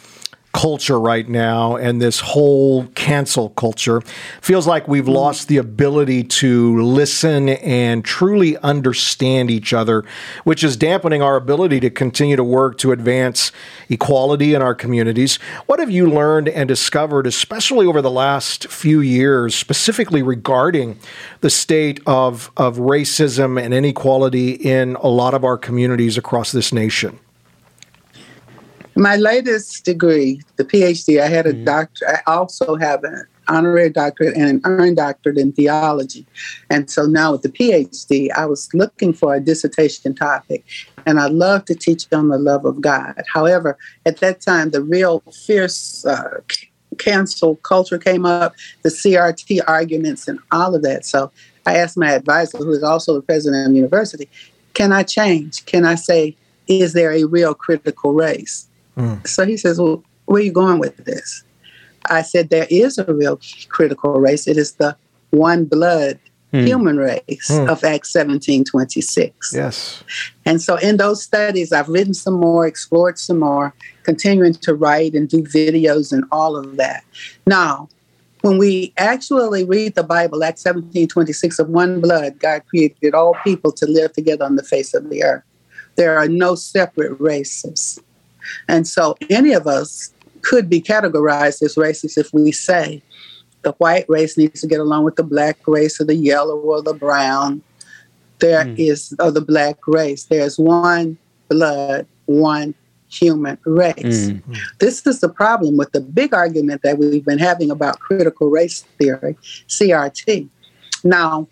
culture 0.54 1.00
right 1.00 1.30
now 1.30 1.76
and 1.76 2.02
this 2.02 2.20
whole 2.20 2.86
cancel 2.88 3.50
culture 3.50 4.02
feels 4.42 4.68
like 4.68 4.88
we've 4.88 5.06
mm-hmm. 5.06 5.14
lost 5.14 5.48
the 5.48 5.58
ability 5.58 6.24
to 6.24 6.82
listen 6.82 7.50
and 7.50 8.04
truly 8.04 8.58
understand 8.58 9.50
each 9.50 9.74
other, 9.74 10.04
which 10.44 10.64
is 10.64 10.76
dampening 10.76 11.22
our 11.22 11.36
ability 11.36 11.80
to 11.80 11.90
continue 11.90 12.36
to 12.36 12.44
work 12.44 12.78
to 12.78 12.92
advance 12.92 13.52
equality 13.90 14.54
in 14.54 14.62
our 14.62 14.76
communities. 14.76 15.38
What 15.68 15.80
have 15.80 15.92
you 15.92 16.10
learned 16.10 16.50
and 16.50 16.68
discovered, 16.68 17.28
especially 17.28 17.86
over 17.86 18.02
the 18.02 18.12
last 18.12 18.68
few 18.68 19.00
years, 19.00 19.56
specifically 19.56 20.22
regarding 20.22 21.00
the 21.42 21.50
state 21.50 22.00
of, 22.06 22.52
of 22.58 22.78
racism 22.78 23.62
and 23.62 23.74
inequality 23.74 24.52
in 24.52 24.96
a 24.96 25.08
lot 25.08 25.34
of 25.34 25.44
our 25.44 25.58
communities 25.58 26.18
across 26.18 26.52
this 26.52 26.74
nation? 26.74 27.20
My 28.96 29.16
latest 29.16 29.86
degree, 29.86 30.42
the 30.58 30.66
PhD, 30.66 31.22
I 31.22 31.28
had 31.28 31.46
a 31.46 31.54
mm-hmm. 31.54 31.64
doctor. 31.64 32.06
I 32.08 32.20
also 32.32 32.76
have 32.76 33.04
an 33.04 33.26
honorary 33.48 33.90
doctorate 33.90 34.36
and 34.36 34.50
an 34.50 34.62
earned 34.66 34.98
doctorate 34.98 35.38
in 35.38 35.52
theology. 35.54 36.26
And 36.70 36.90
so 36.90 37.06
now 37.06 37.32
with 37.32 37.42
the 37.42 37.50
PhD, 37.50 38.30
I 38.36 38.46
was 38.46 38.70
looking 38.74 39.14
for 39.14 39.34
a 39.34 39.40
dissertation 39.40 40.14
topic, 40.14 40.66
and 41.06 41.20
I 41.20 41.28
love 41.28 41.66
to 41.66 41.76
teach 41.76 42.06
on 42.12 42.28
the 42.28 42.38
love 42.38 42.66
of 42.66 42.82
God. 42.82 43.22
However, 43.32 43.78
at 44.06 44.18
that 44.18 44.42
time, 44.42 44.72
the 44.72 44.82
real 44.82 45.22
fierce 45.46 46.06
uh, 46.06 46.40
cancel 46.98 47.56
culture 47.58 47.98
came 47.98 48.26
up, 48.26 48.54
the 48.84 48.90
CRT 48.90 49.62
arguments, 49.68 50.28
and 50.28 50.40
all 50.52 50.76
of 50.76 50.84
that. 50.84 51.06
So 51.06 51.32
I 51.66 51.78
asked 51.78 51.98
my 51.98 52.12
advisor, 52.12 52.58
who 52.58 52.72
is 52.72 52.84
also 52.84 53.14
the 53.16 53.22
president 53.22 53.68
of 53.68 53.72
the 53.72 53.78
university, 53.78 54.30
can 54.74 54.92
I 54.92 55.04
change? 55.04 55.66
Can 55.66 55.86
I 55.86 55.96
say, 55.96 56.36
is 56.68 56.94
there 56.94 57.12
a 57.12 57.24
real 57.26 57.54
critical 57.54 58.14
race? 58.14 58.68
Mm. 58.98 59.26
So 59.28 59.46
he 59.46 59.58
says, 59.58 59.80
Well, 59.80 60.04
where 60.26 60.42
are 60.42 60.46
you 60.46 60.52
going 60.52 60.80
with 60.80 60.98
this? 60.98 61.44
I 62.06 62.22
said, 62.22 62.50
There 62.50 62.68
is 62.70 62.98
a 62.98 63.06
real 63.06 63.40
critical 63.70 64.20
race. 64.20 64.48
It 64.48 64.58
is 64.58 64.74
the 64.74 64.96
one 65.32 65.66
blood 65.66 66.20
mm. 66.54 66.66
human 66.66 66.98
race 66.98 67.50
mm. 67.50 67.70
of 67.70 67.84
Acts 67.84 68.12
17 68.12 68.66
26. 68.66 69.54
Yes. 69.54 70.04
And 70.46 70.62
so 70.62 70.76
in 70.78 70.98
those 70.98 71.24
studies, 71.24 71.72
I've 71.72 71.90
written 71.90 72.14
some 72.14 72.36
more, 72.36 72.68
explored 72.68 73.18
some 73.18 73.40
more, 73.40 73.74
continuing 74.04 74.54
to 74.54 74.74
write 74.74 75.14
and 75.14 75.30
do 75.30 75.44
videos 75.44 76.12
and 76.12 76.26
all 76.32 76.56
of 76.56 76.78
that. 76.78 77.04
Now, 77.46 77.90
when 78.42 78.58
we 78.58 78.92
actually 78.98 79.64
read 79.64 79.96
the 79.96 80.04
Bible, 80.04 80.44
Acts 80.44 80.62
17 80.62 81.08
26, 81.08 81.60
of 81.60 81.70
one 81.70 82.02
blood, 82.02 82.40
God 82.40 82.64
created 82.68 83.14
all 83.14 83.36
people 83.44 83.72
to 83.74 83.86
live 83.86 84.14
together 84.14 84.46
on 84.46 84.56
the 84.56 84.64
face 84.64 84.94
of 84.94 85.10
the 85.10 85.24
earth. 85.24 85.44
There 85.96 86.18
are 86.18 86.28
no 86.28 86.56
separate 86.56 87.20
races. 87.20 88.00
And 88.68 88.88
so 88.88 89.16
any 89.30 89.54
of 89.54 89.68
us 89.68 90.14
could 90.42 90.70
be 90.70 90.82
categorized 90.82 91.62
as 91.62 91.76
racist 91.76 92.18
if 92.18 92.34
we 92.34 92.52
say 92.52 93.02
the 93.64 93.72
white 93.74 94.06
race 94.08 94.38
needs 94.38 94.62
to 94.62 94.68
get 94.68 94.80
along 94.80 95.04
with 95.04 95.16
the 95.16 95.24
black 95.24 95.58
race 95.68 96.00
or 96.02 96.06
the 96.06 96.16
yellow 96.16 96.58
or 96.58 96.82
the 96.82 96.94
brown. 96.94 97.62
There 98.40 98.66
mm. 98.66 98.80
is, 98.80 99.16
or 99.20 99.32
the 99.32 99.42
black 99.42 99.78
race. 99.88 100.24
There's 100.24 100.58
one 100.58 101.18
blood, 101.48 102.08
one 102.26 102.74
human 103.08 103.58
race. 103.66 104.30
Mm. 104.30 104.58
This 104.80 105.06
is 105.06 105.20
the 105.20 105.30
problem 105.30 105.78
with 105.78 105.92
the 105.92 106.02
big 106.02 106.34
argument 106.34 106.82
that 106.82 106.98
we've 106.98 107.26
been 107.26 107.40
having 107.40 107.70
about 107.70 108.00
critical 108.00 108.50
race 108.50 108.82
theory, 108.98 109.38
CRT. 109.68 110.50
Now, 111.04 111.48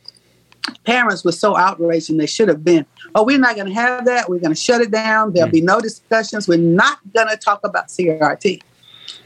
parents 0.86 1.24
were 1.24 1.32
so 1.32 1.56
outraged 1.56 2.10
and 2.10 2.20
they 2.20 2.26
should 2.26 2.48
have 2.48 2.64
been. 2.64 2.86
Oh 3.16 3.24
we're 3.24 3.40
not 3.40 3.56
going 3.56 3.68
to 3.68 3.74
have 3.74 4.06
that. 4.06 4.30
We're 4.30 4.40
going 4.40 4.54
to 4.54 4.60
shut 4.60 4.82
it 4.82 4.92
down. 4.92 5.34
There'll 5.34 5.50
mm. 5.50 5.54
be 5.54 5.62
no 5.62 5.80
discussions. 5.80 6.48
We're 6.48 6.58
not 6.58 7.00
going 7.14 7.30
to 7.30 7.38
talk 7.38 7.62
about 7.64 7.88
crt 7.88 8.62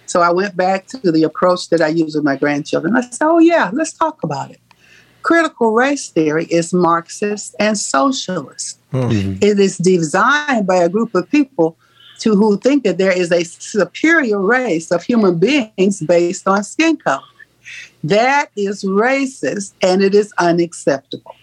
so 0.06 0.22
i 0.22 0.32
went 0.32 0.56
back 0.56 0.86
to 0.88 1.12
the 1.12 1.24
approach 1.24 1.70
that 1.70 1.82
i 1.82 1.88
use 1.88 2.16
with 2.16 2.24
my 2.24 2.36
grandchildren. 2.36 2.96
I 2.96 3.02
said 3.02 3.26
oh 3.26 3.40
yeah 3.40 3.70
let's 3.74 3.94
talk 3.94 4.24
about 4.24 4.52
it. 4.52 4.60
Critical 5.22 5.72
race 5.74 6.10
theory 6.10 6.46
is 6.46 6.74
marxist 6.74 7.56
and 7.60 7.78
socialist. 7.78 8.80
Mm-hmm. 8.92 9.42
it 9.42 9.60
is 9.60 9.80
designed 9.80 10.68
by 10.68 10.76
a 10.76 10.88
group 10.88 11.16
of 11.16 11.28
people 11.32 11.78
to 12.20 12.36
who 12.36 12.60
think 12.60 12.84
that 12.84 13.00
there 13.00 13.12
is 13.12 13.32
a 13.32 13.44
superior 13.44 14.40
race 14.40 14.92
of 14.92 15.02
human 15.02 15.40
beings 15.40 16.00
based 16.02 16.48
on 16.48 16.64
skin 16.64 16.98
color 16.98 17.24
that 18.04 18.50
is 18.56 18.84
racist 18.84 19.74
and 19.82 20.02
it 20.02 20.14
is 20.16 20.34
unacceptable. 20.38 21.36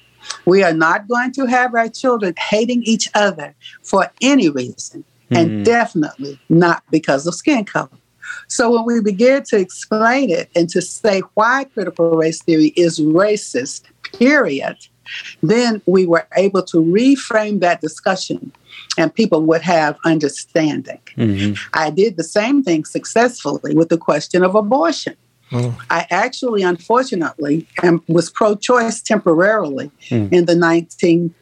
We 0.44 0.62
are 0.62 0.74
not 0.74 1.08
going 1.08 1.32
to 1.32 1.46
have 1.46 1.74
our 1.74 1.88
children 1.88 2.34
hating 2.38 2.82
each 2.82 3.08
other 3.14 3.54
for 3.82 4.10
any 4.20 4.48
reason, 4.48 5.02
mm-hmm. 5.02 5.36
and 5.36 5.50
hmm. 5.50 5.62
definitely 5.62 6.38
not 6.48 6.82
because 6.90 7.26
of 7.26 7.34
skin 7.34 7.64
color. 7.64 7.88
So 8.48 8.70
when 8.70 8.84
we 8.84 9.00
begin 9.00 9.42
to 9.44 9.58
explain 9.58 10.30
it 10.30 10.50
and 10.54 10.68
to 10.70 10.82
say 10.82 11.20
why 11.34 11.64
critical 11.64 12.16
race 12.16 12.42
theory 12.42 12.72
is 12.76 13.00
racist, 13.00 13.82
period, 14.12 14.76
then 15.42 15.82
we 15.86 16.06
were 16.06 16.26
able 16.36 16.62
to 16.64 16.78
reframe 16.78 17.60
that 17.60 17.80
discussion 17.80 18.52
and 18.96 19.14
people 19.14 19.42
would 19.42 19.62
have 19.62 19.98
understanding. 20.04 21.00
Mm-hmm. 21.16 21.54
I 21.74 21.90
did 21.90 22.16
the 22.16 22.24
same 22.24 22.62
thing 22.62 22.84
successfully 22.84 23.74
with 23.74 23.88
the 23.88 23.98
question 23.98 24.44
of 24.44 24.54
abortion. 24.54 25.16
Mm. 25.50 25.74
I 25.90 26.06
actually, 26.10 26.62
unfortunately, 26.62 27.66
am, 27.82 28.02
was 28.08 28.30
pro-choice 28.30 29.02
temporarily 29.02 29.90
mm. 30.08 30.32
in 30.32 30.46
the 30.46 30.54
19 30.54 31.34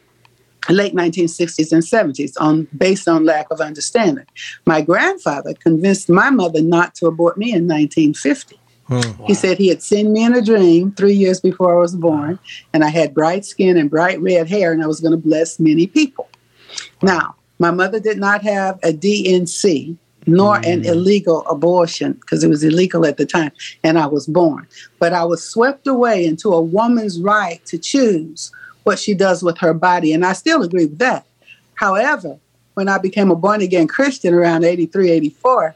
late 0.69 0.93
1960s 0.93 1.71
and 1.71 1.83
70s 1.83 2.33
on 2.39 2.67
based 2.77 3.07
on 3.07 3.25
lack 3.25 3.47
of 3.49 3.61
understanding. 3.61 4.25
My 4.65 4.81
grandfather 4.81 5.53
convinced 5.53 6.09
my 6.09 6.29
mother 6.29 6.61
not 6.61 6.95
to 6.95 7.07
abort 7.07 7.37
me 7.37 7.47
in 7.47 7.67
1950. 7.67 8.59
Hmm. 8.87 9.23
He 9.25 9.35
said 9.35 9.57
he 9.57 9.67
had 9.67 9.83
seen 9.83 10.11
me 10.11 10.23
in 10.23 10.33
a 10.33 10.41
dream 10.41 10.91
three 10.93 11.13
years 11.13 11.39
before 11.39 11.77
I 11.77 11.79
was 11.79 11.95
born, 11.95 12.39
and 12.73 12.83
I 12.83 12.89
had 12.89 13.13
bright 13.13 13.45
skin 13.45 13.77
and 13.77 13.89
bright 13.89 14.19
red 14.19 14.49
hair, 14.49 14.71
and 14.71 14.83
I 14.83 14.87
was 14.87 14.99
going 14.99 15.11
to 15.11 15.17
bless 15.17 15.59
many 15.59 15.85
people. 15.85 16.27
Now, 17.03 17.35
my 17.59 17.69
mother 17.69 17.99
did 17.99 18.17
not 18.17 18.41
have 18.41 18.79
a 18.81 18.91
D&C 18.91 19.95
nor 20.31 20.57
mm. 20.57 20.73
an 20.73 20.85
illegal 20.85 21.45
abortion 21.47 22.13
because 22.13 22.43
it 22.43 22.49
was 22.49 22.63
illegal 22.63 23.05
at 23.05 23.17
the 23.17 23.25
time, 23.25 23.51
and 23.83 23.97
I 23.97 24.05
was 24.07 24.27
born. 24.27 24.67
But 24.99 25.13
I 25.13 25.23
was 25.23 25.43
swept 25.43 25.87
away 25.87 26.25
into 26.25 26.53
a 26.53 26.61
woman's 26.61 27.19
right 27.19 27.63
to 27.65 27.77
choose 27.77 28.51
what 28.83 28.99
she 28.99 29.13
does 29.13 29.43
with 29.43 29.57
her 29.59 29.73
body, 29.73 30.13
and 30.13 30.25
I 30.25 30.33
still 30.33 30.63
agree 30.63 30.85
with 30.85 30.99
that. 30.99 31.25
However, 31.75 32.37
when 32.73 32.89
I 32.89 32.97
became 32.97 33.31
a 33.31 33.35
born 33.35 33.61
again 33.61 33.87
Christian 33.87 34.33
around 34.33 34.63
83, 34.63 35.11
84, 35.11 35.75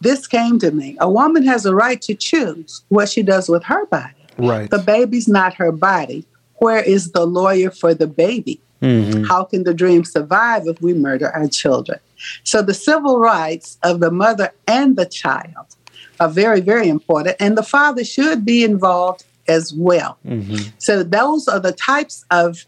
this 0.00 0.26
came 0.26 0.58
to 0.58 0.70
me. 0.70 0.96
A 1.00 1.10
woman 1.10 1.42
has 1.44 1.64
a 1.64 1.74
right 1.74 2.00
to 2.02 2.14
choose 2.14 2.82
what 2.88 3.08
she 3.08 3.22
does 3.22 3.48
with 3.48 3.64
her 3.64 3.86
body. 3.86 4.12
Right. 4.38 4.68
The 4.68 4.78
baby's 4.78 5.28
not 5.28 5.54
her 5.54 5.72
body. 5.72 6.26
Where 6.56 6.82
is 6.82 7.12
the 7.12 7.26
lawyer 7.26 7.70
for 7.70 7.94
the 7.94 8.06
baby? 8.06 8.60
Mm-hmm. 8.82 9.24
How 9.24 9.44
can 9.44 9.64
the 9.64 9.74
dream 9.74 10.04
survive 10.04 10.66
if 10.66 10.80
we 10.82 10.92
murder 10.94 11.30
our 11.30 11.48
children? 11.48 11.98
So 12.44 12.62
the 12.62 12.74
civil 12.74 13.18
rights 13.18 13.78
of 13.82 14.00
the 14.00 14.10
mother 14.10 14.52
and 14.66 14.96
the 14.96 15.06
child 15.06 15.76
are 16.20 16.28
very, 16.28 16.60
very 16.60 16.88
important, 16.88 17.36
and 17.40 17.56
the 17.56 17.62
father 17.62 18.04
should 18.04 18.44
be 18.44 18.64
involved 18.64 19.24
as 19.48 19.72
well. 19.74 20.18
Mm-hmm. 20.26 20.70
So 20.78 21.02
those 21.02 21.46
are 21.48 21.60
the 21.60 21.72
types 21.72 22.24
of 22.30 22.66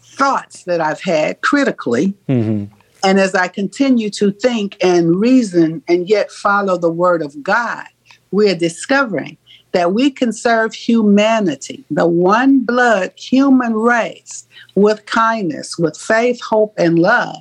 thoughts 0.00 0.64
that 0.64 0.80
I've 0.80 1.00
had 1.00 1.40
critically. 1.40 2.14
Mm-hmm. 2.28 2.74
And 3.04 3.20
as 3.20 3.34
I 3.34 3.46
continue 3.46 4.10
to 4.10 4.32
think 4.32 4.76
and 4.82 5.16
reason 5.20 5.82
and 5.86 6.08
yet 6.08 6.32
follow 6.32 6.76
the 6.76 6.90
word 6.90 7.22
of 7.22 7.40
God, 7.42 7.86
we're 8.32 8.56
discovering 8.56 9.38
that 9.72 9.92
we 9.92 10.10
can 10.10 10.32
serve 10.32 10.74
humanity, 10.74 11.84
the 11.90 12.06
one 12.06 12.60
blood 12.60 13.12
human 13.16 13.74
race, 13.74 14.46
with 14.74 15.06
kindness, 15.06 15.78
with 15.78 15.96
faith, 15.96 16.40
hope, 16.40 16.74
and 16.76 16.98
love 16.98 17.36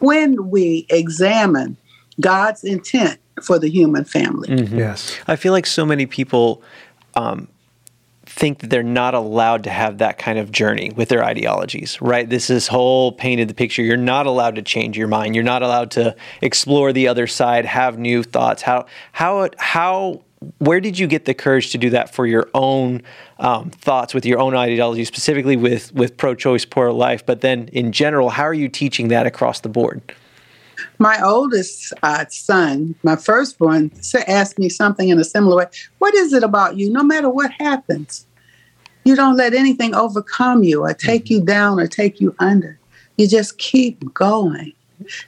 when 0.00 0.50
we 0.50 0.86
examine 0.90 1.76
God's 2.20 2.64
intent 2.64 3.18
for 3.42 3.58
the 3.58 3.70
human 3.70 4.04
family. 4.04 4.48
Mm-hmm. 4.48 4.78
Yes. 4.78 5.18
I 5.26 5.36
feel 5.36 5.52
like 5.52 5.66
so 5.66 5.86
many 5.86 6.06
people 6.06 6.62
um, 7.14 7.48
think 8.26 8.60
that 8.60 8.70
they're 8.70 8.82
not 8.82 9.14
allowed 9.14 9.64
to 9.64 9.70
have 9.70 9.98
that 9.98 10.18
kind 10.18 10.38
of 10.38 10.52
journey 10.52 10.90
with 10.94 11.08
their 11.08 11.24
ideologies, 11.24 12.00
right? 12.00 12.28
This 12.28 12.48
is 12.50 12.68
whole 12.68 13.12
painted 13.12 13.48
the 13.48 13.54
picture. 13.54 13.82
You're 13.82 13.96
not 13.96 14.26
allowed 14.26 14.54
to 14.56 14.62
change 14.62 14.96
your 14.96 15.08
mind. 15.08 15.34
You're 15.34 15.44
not 15.44 15.62
allowed 15.62 15.90
to 15.92 16.14
explore 16.40 16.92
the 16.92 17.08
other 17.08 17.26
side, 17.26 17.64
have 17.64 17.98
new 17.98 18.22
thoughts. 18.22 18.62
How 18.62 18.86
how 19.12 19.48
how 19.58 20.22
where 20.58 20.80
did 20.80 20.98
you 20.98 21.06
get 21.06 21.26
the 21.26 21.34
courage 21.34 21.70
to 21.72 21.78
do 21.78 21.90
that 21.90 22.14
for 22.14 22.26
your 22.26 22.48
own 22.54 23.02
um, 23.38 23.70
thoughts 23.70 24.14
with 24.14 24.24
your 24.24 24.38
own 24.38 24.56
ideology, 24.56 25.04
specifically 25.04 25.56
with 25.56 25.92
with 25.94 26.16
pro-choice, 26.16 26.64
pro-life? 26.64 27.24
But 27.26 27.42
then 27.42 27.68
in 27.72 27.92
general, 27.92 28.30
how 28.30 28.44
are 28.44 28.54
you 28.54 28.68
teaching 28.68 29.08
that 29.08 29.26
across 29.26 29.60
the 29.60 29.68
board? 29.68 30.00
My 30.98 31.20
oldest 31.22 31.92
uh, 32.02 32.24
son, 32.30 32.94
my 33.02 33.16
firstborn, 33.16 33.90
asked 34.26 34.58
me 34.58 34.70
something 34.70 35.10
in 35.10 35.18
a 35.18 35.24
similar 35.24 35.56
way. 35.56 35.66
What 35.98 36.14
is 36.14 36.32
it 36.32 36.42
about 36.42 36.76
you? 36.76 36.90
No 36.90 37.02
matter 37.02 37.28
what 37.28 37.50
happens, 37.52 38.26
you 39.04 39.14
don't 39.16 39.36
let 39.36 39.52
anything 39.52 39.94
overcome 39.94 40.62
you 40.62 40.82
or 40.82 40.94
take 40.94 41.24
mm-hmm. 41.26 41.34
you 41.34 41.44
down 41.44 41.78
or 41.80 41.86
take 41.86 42.20
you 42.20 42.34
under. 42.38 42.78
You 43.18 43.28
just 43.28 43.58
keep 43.58 44.14
going. 44.14 44.72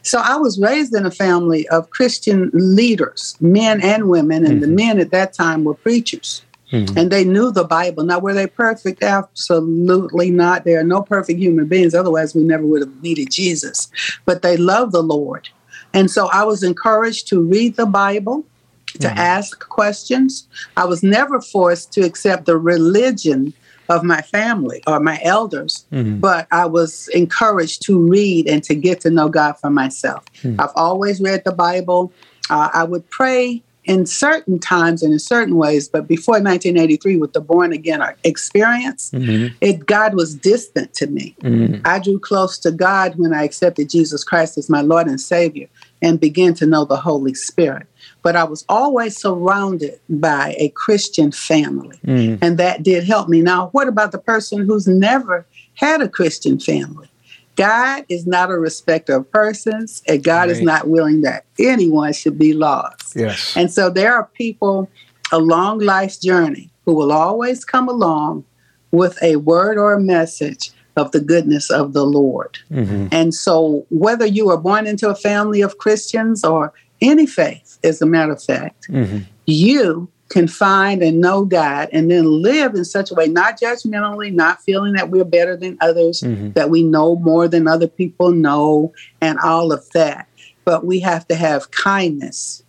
So 0.02 0.20
I 0.22 0.36
was 0.36 0.58
raised 0.58 0.94
in 0.94 1.06
a 1.06 1.10
family 1.10 1.68
of 1.68 1.90
Christian 1.90 2.50
leaders, 2.52 3.36
men 3.40 3.82
and 3.82 4.08
women, 4.08 4.44
and 4.44 4.60
mm-hmm. 4.60 4.70
the 4.70 4.76
men 4.76 4.98
at 4.98 5.10
that 5.10 5.32
time 5.32 5.64
were 5.64 5.74
preachers. 5.74 6.42
Mm-hmm. 6.72 6.96
And 6.96 7.12
they 7.12 7.24
knew 7.24 7.52
the 7.52 7.64
Bible. 7.64 8.02
Now, 8.02 8.18
were 8.18 8.32
they 8.32 8.46
perfect? 8.46 9.02
Absolutely 9.02 10.30
not. 10.30 10.64
There 10.64 10.80
are 10.80 10.84
no 10.84 11.02
perfect 11.02 11.38
human 11.38 11.66
beings. 11.66 11.94
Otherwise, 11.94 12.34
we 12.34 12.42
never 12.42 12.64
would 12.64 12.80
have 12.80 13.02
needed 13.02 13.30
Jesus. 13.30 13.90
But 14.24 14.40
they 14.40 14.56
loved 14.56 14.92
the 14.92 15.02
Lord. 15.02 15.50
And 15.92 16.10
so 16.10 16.28
I 16.32 16.44
was 16.44 16.62
encouraged 16.62 17.28
to 17.28 17.42
read 17.42 17.76
the 17.76 17.84
Bible, 17.84 18.46
to 18.86 19.08
mm-hmm. 19.08 19.18
ask 19.18 19.68
questions. 19.68 20.48
I 20.76 20.86
was 20.86 21.02
never 21.02 21.40
forced 21.42 21.92
to 21.92 22.02
accept 22.02 22.46
the 22.46 22.56
religion 22.56 23.52
of 23.88 24.04
my 24.04 24.22
family 24.22 24.82
or 24.86 25.00
my 25.00 25.20
elders, 25.22 25.86
mm-hmm. 25.92 26.18
but 26.18 26.46
I 26.50 26.66
was 26.66 27.08
encouraged 27.08 27.82
to 27.86 27.98
read 27.98 28.48
and 28.48 28.62
to 28.64 28.74
get 28.74 29.00
to 29.02 29.10
know 29.10 29.28
God 29.28 29.54
for 29.54 29.70
myself. 29.70 30.24
Mm-hmm. 30.42 30.60
I've 30.60 30.72
always 30.74 31.20
read 31.20 31.42
the 31.44 31.52
Bible. 31.52 32.12
Uh, 32.50 32.70
I 32.72 32.84
would 32.84 33.08
pray 33.10 33.62
in 33.84 34.06
certain 34.06 34.60
times 34.60 35.02
and 35.02 35.12
in 35.12 35.18
certain 35.18 35.56
ways, 35.56 35.88
but 35.88 36.06
before 36.06 36.34
1983, 36.34 37.16
with 37.16 37.32
the 37.32 37.40
born 37.40 37.72
again 37.72 38.00
experience, 38.22 39.10
mm-hmm. 39.10 39.54
it 39.60 39.86
God 39.86 40.14
was 40.14 40.34
distant 40.34 40.94
to 40.94 41.08
me. 41.08 41.34
Mm-hmm. 41.42 41.82
I 41.84 41.98
drew 41.98 42.18
close 42.18 42.58
to 42.60 42.70
God 42.70 43.14
when 43.16 43.34
I 43.34 43.42
accepted 43.42 43.90
Jesus 43.90 44.22
Christ 44.22 44.56
as 44.56 44.70
my 44.70 44.82
Lord 44.82 45.08
and 45.08 45.20
Savior 45.20 45.68
and 46.02 46.20
began 46.20 46.52
to 46.54 46.66
know 46.66 46.84
the 46.84 46.96
Holy 46.96 47.34
Spirit 47.34 47.86
but 48.22 48.36
I 48.36 48.44
was 48.44 48.64
always 48.68 49.20
surrounded 49.20 50.00
by 50.08 50.54
a 50.58 50.68
Christian 50.70 51.32
family. 51.32 51.98
Mm. 52.06 52.38
And 52.40 52.58
that 52.58 52.82
did 52.82 53.04
help 53.04 53.28
me. 53.28 53.42
Now, 53.42 53.68
what 53.68 53.88
about 53.88 54.12
the 54.12 54.18
person 54.18 54.64
who's 54.64 54.86
never 54.86 55.44
had 55.74 56.00
a 56.00 56.08
Christian 56.08 56.58
family? 56.58 57.08
God 57.56 58.06
is 58.08 58.26
not 58.26 58.50
a 58.50 58.58
respecter 58.58 59.16
of 59.16 59.30
persons, 59.30 60.02
and 60.08 60.24
God 60.24 60.48
right. 60.48 60.50
is 60.50 60.62
not 60.62 60.88
willing 60.88 61.20
that 61.22 61.44
anyone 61.58 62.12
should 62.14 62.38
be 62.38 62.54
lost. 62.54 63.14
Yes. 63.14 63.54
And 63.56 63.70
so 63.70 63.90
there 63.90 64.14
are 64.14 64.30
people 64.34 64.88
along 65.32 65.80
life's 65.80 66.16
journey 66.16 66.70
who 66.86 66.94
will 66.94 67.12
always 67.12 67.64
come 67.64 67.88
along 67.88 68.44
with 68.90 69.22
a 69.22 69.36
word 69.36 69.76
or 69.76 69.92
a 69.94 70.00
message 70.00 70.70
of 70.96 71.12
the 71.12 71.20
goodness 71.20 71.70
of 71.70 71.92
the 71.92 72.04
Lord. 72.04 72.58
Mm-hmm. 72.70 73.08
And 73.12 73.34
so, 73.34 73.86
whether 73.90 74.26
you 74.26 74.50
are 74.50 74.58
born 74.58 74.86
into 74.86 75.08
a 75.08 75.14
family 75.14 75.60
of 75.60 75.78
Christians 75.78 76.44
or 76.44 76.72
any 77.00 77.26
faith, 77.26 77.78
as 77.82 78.00
a 78.02 78.06
matter 78.06 78.32
of 78.32 78.42
fact, 78.42 78.88
mm-hmm. 78.88 79.18
you 79.46 80.08
can 80.28 80.48
find 80.48 81.02
and 81.02 81.20
know 81.20 81.44
God 81.44 81.90
and 81.92 82.10
then 82.10 82.24
live 82.24 82.74
in 82.74 82.84
such 82.84 83.10
a 83.10 83.14
way, 83.14 83.28
not 83.28 83.60
judgmentally, 83.60 84.32
not 84.32 84.62
feeling 84.62 84.94
that 84.94 85.10
we're 85.10 85.24
better 85.24 85.56
than 85.56 85.76
others, 85.80 86.22
mm-hmm. 86.22 86.52
that 86.52 86.70
we 86.70 86.82
know 86.82 87.16
more 87.16 87.48
than 87.48 87.68
other 87.68 87.88
people 87.88 88.30
know, 88.30 88.92
and 89.20 89.38
all 89.40 89.72
of 89.72 89.88
that. 89.90 90.26
But 90.64 90.86
we 90.86 91.00
have 91.00 91.28
to 91.28 91.34
have 91.34 91.70
kindness 91.70 92.62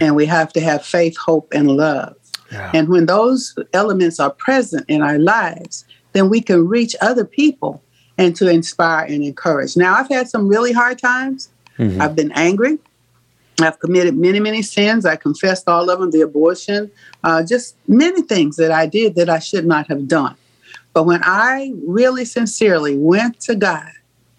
and 0.00 0.16
we 0.16 0.24
have 0.26 0.52
to 0.54 0.60
have 0.60 0.84
faith, 0.84 1.16
hope, 1.16 1.52
and 1.52 1.70
love. 1.70 2.14
Yeah. 2.50 2.70
And 2.72 2.88
when 2.88 3.06
those 3.06 3.54
elements 3.74 4.18
are 4.20 4.30
present 4.30 4.84
in 4.88 5.02
our 5.02 5.18
lives, 5.18 5.84
then 6.12 6.28
we 6.28 6.40
can 6.40 6.66
reach 6.66 6.94
other 7.00 7.24
people 7.24 7.82
and 8.16 8.34
to 8.36 8.48
inspire 8.48 9.06
and 9.06 9.22
encourage. 9.22 9.76
Now, 9.76 9.94
I've 9.94 10.08
had 10.08 10.28
some 10.28 10.48
really 10.48 10.72
hard 10.72 10.98
times. 10.98 11.50
Mm-hmm. 11.78 12.00
I've 12.02 12.16
been 12.16 12.32
angry. 12.32 12.78
I've 13.60 13.78
committed 13.80 14.16
many, 14.16 14.40
many 14.40 14.62
sins. 14.62 15.04
I 15.04 15.16
confessed 15.16 15.68
all 15.68 15.90
of 15.90 16.00
them 16.00 16.10
the 16.10 16.20
abortion, 16.20 16.90
uh, 17.24 17.42
just 17.44 17.76
many 17.88 18.22
things 18.22 18.56
that 18.56 18.70
I 18.70 18.86
did 18.86 19.14
that 19.16 19.28
I 19.28 19.38
should 19.38 19.66
not 19.66 19.88
have 19.88 20.06
done. 20.06 20.36
But 20.92 21.04
when 21.04 21.20
I 21.24 21.72
really 21.86 22.24
sincerely 22.24 22.96
went 22.96 23.40
to 23.40 23.54
God 23.54 23.90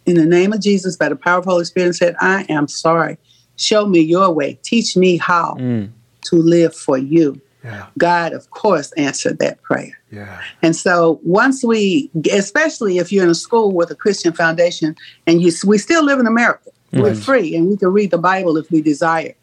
in 0.06 0.16
the 0.16 0.26
name 0.26 0.54
of 0.54 0.62
Jesus 0.62 0.96
by 0.96 1.10
the 1.10 1.16
power 1.16 1.40
of 1.40 1.46
Holy 1.46 1.66
Spirit 1.66 1.88
and 1.88 1.96
said, 1.96 2.16
I 2.20 2.46
am 2.50 2.68
sorry, 2.68 3.18
show 3.56 3.86
me 3.86 4.00
your 4.00 4.32
way, 4.32 4.60
teach 4.64 4.98
me 4.98 5.18
how 5.18 5.56
mm. 5.60 5.90
to 6.26 6.36
live 6.36 6.76
for 6.76 6.98
you. 6.98 7.40
Yeah. 7.64 7.88
God, 7.98 8.32
of 8.34 8.50
course, 8.52 8.92
answered 8.94 9.40
that 9.40 9.62
prayer. 9.62 10.00
Yeah. 10.12 10.42
And 10.62 10.76
so 10.76 11.20
once 11.24 11.64
we, 11.64 12.10
especially 12.32 13.00
if 13.00 13.12
you're 13.12 13.26
in 13.26 13.30
a 13.30 13.36
school 13.36 13.74
with 13.74 13.92
a 13.92 13.96
Christian 13.96 14.32
foundation 14.32 14.96
and 15.28 15.42
you, 15.42 15.52
we 15.66 15.78
still 15.78 16.06
live 16.06 16.20
in 16.20 16.28
America, 16.28 16.70
Mm-hmm. 16.92 17.04
We're 17.04 17.16
free 17.16 17.56
and 17.56 17.70
we 17.70 17.78
can 17.78 17.90
read 17.90 18.12
the 18.12 18.18
Bible 18.18 18.58
if 18.58 18.72
we 18.72 18.82
desire. 18.82 19.36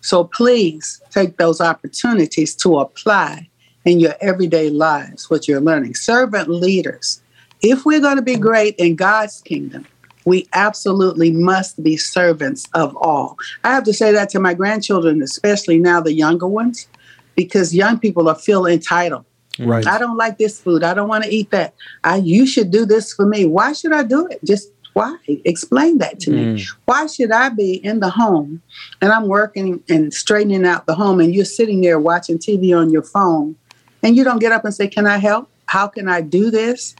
So 0.00 0.24
please 0.24 1.00
take 1.10 1.36
those 1.36 1.60
opportunities 1.60 2.54
to 2.56 2.78
apply 2.78 3.48
in 3.84 4.00
your 4.00 4.14
everyday 4.20 4.70
lives 4.70 5.30
what 5.30 5.48
you're 5.48 5.60
learning. 5.60 5.94
Servant 5.94 6.48
leaders. 6.48 7.22
If 7.62 7.84
we're 7.84 8.00
going 8.00 8.16
to 8.16 8.22
be 8.22 8.36
great 8.36 8.76
in 8.76 8.94
God's 8.96 9.40
kingdom, 9.40 9.86
we 10.26 10.46
absolutely 10.52 11.32
must 11.32 11.82
be 11.82 11.96
servants 11.96 12.66
of 12.74 12.96
all. 12.96 13.36
I 13.64 13.74
have 13.74 13.84
to 13.84 13.92
say 13.92 14.12
that 14.12 14.30
to 14.30 14.40
my 14.40 14.54
grandchildren, 14.54 15.22
especially 15.22 15.78
now 15.78 16.00
the 16.00 16.14
younger 16.14 16.46
ones, 16.46 16.88
because 17.36 17.74
young 17.74 17.98
people 17.98 18.28
are 18.28 18.34
feel 18.34 18.66
entitled. 18.66 19.24
Right. 19.58 19.86
I 19.86 19.98
don't 19.98 20.16
like 20.16 20.38
this 20.38 20.60
food. 20.60 20.82
I 20.82 20.94
don't 20.94 21.08
want 21.08 21.24
to 21.24 21.30
eat 21.30 21.50
that. 21.50 21.74
I 22.02 22.16
you 22.16 22.46
should 22.46 22.70
do 22.70 22.84
this 22.84 23.12
for 23.12 23.26
me. 23.26 23.46
Why 23.46 23.72
should 23.72 23.92
I 23.92 24.02
do 24.02 24.26
it? 24.26 24.40
Just 24.44 24.70
why? 24.94 25.16
Explain 25.26 25.98
that 25.98 26.20
to 26.20 26.30
mm. 26.30 26.54
me. 26.54 26.64
Why 26.86 27.06
should 27.06 27.32
I 27.32 27.48
be 27.48 27.74
in 27.84 28.00
the 28.00 28.10
home 28.10 28.62
and 29.00 29.12
I'm 29.12 29.26
working 29.26 29.82
and 29.88 30.14
straightening 30.14 30.64
out 30.64 30.86
the 30.86 30.94
home 30.94 31.20
and 31.20 31.34
you're 31.34 31.44
sitting 31.44 31.80
there 31.80 31.98
watching 31.98 32.38
TV 32.38 32.76
on 32.76 32.90
your 32.90 33.02
phone 33.02 33.56
and 34.02 34.16
you 34.16 34.24
don't 34.24 34.38
get 34.38 34.52
up 34.52 34.64
and 34.64 34.74
say, 34.74 34.88
Can 34.88 35.06
I 35.06 35.18
help? 35.18 35.50
How 35.66 35.88
can 35.88 36.08
I 36.08 36.20
do 36.20 36.50
this? 36.50 36.94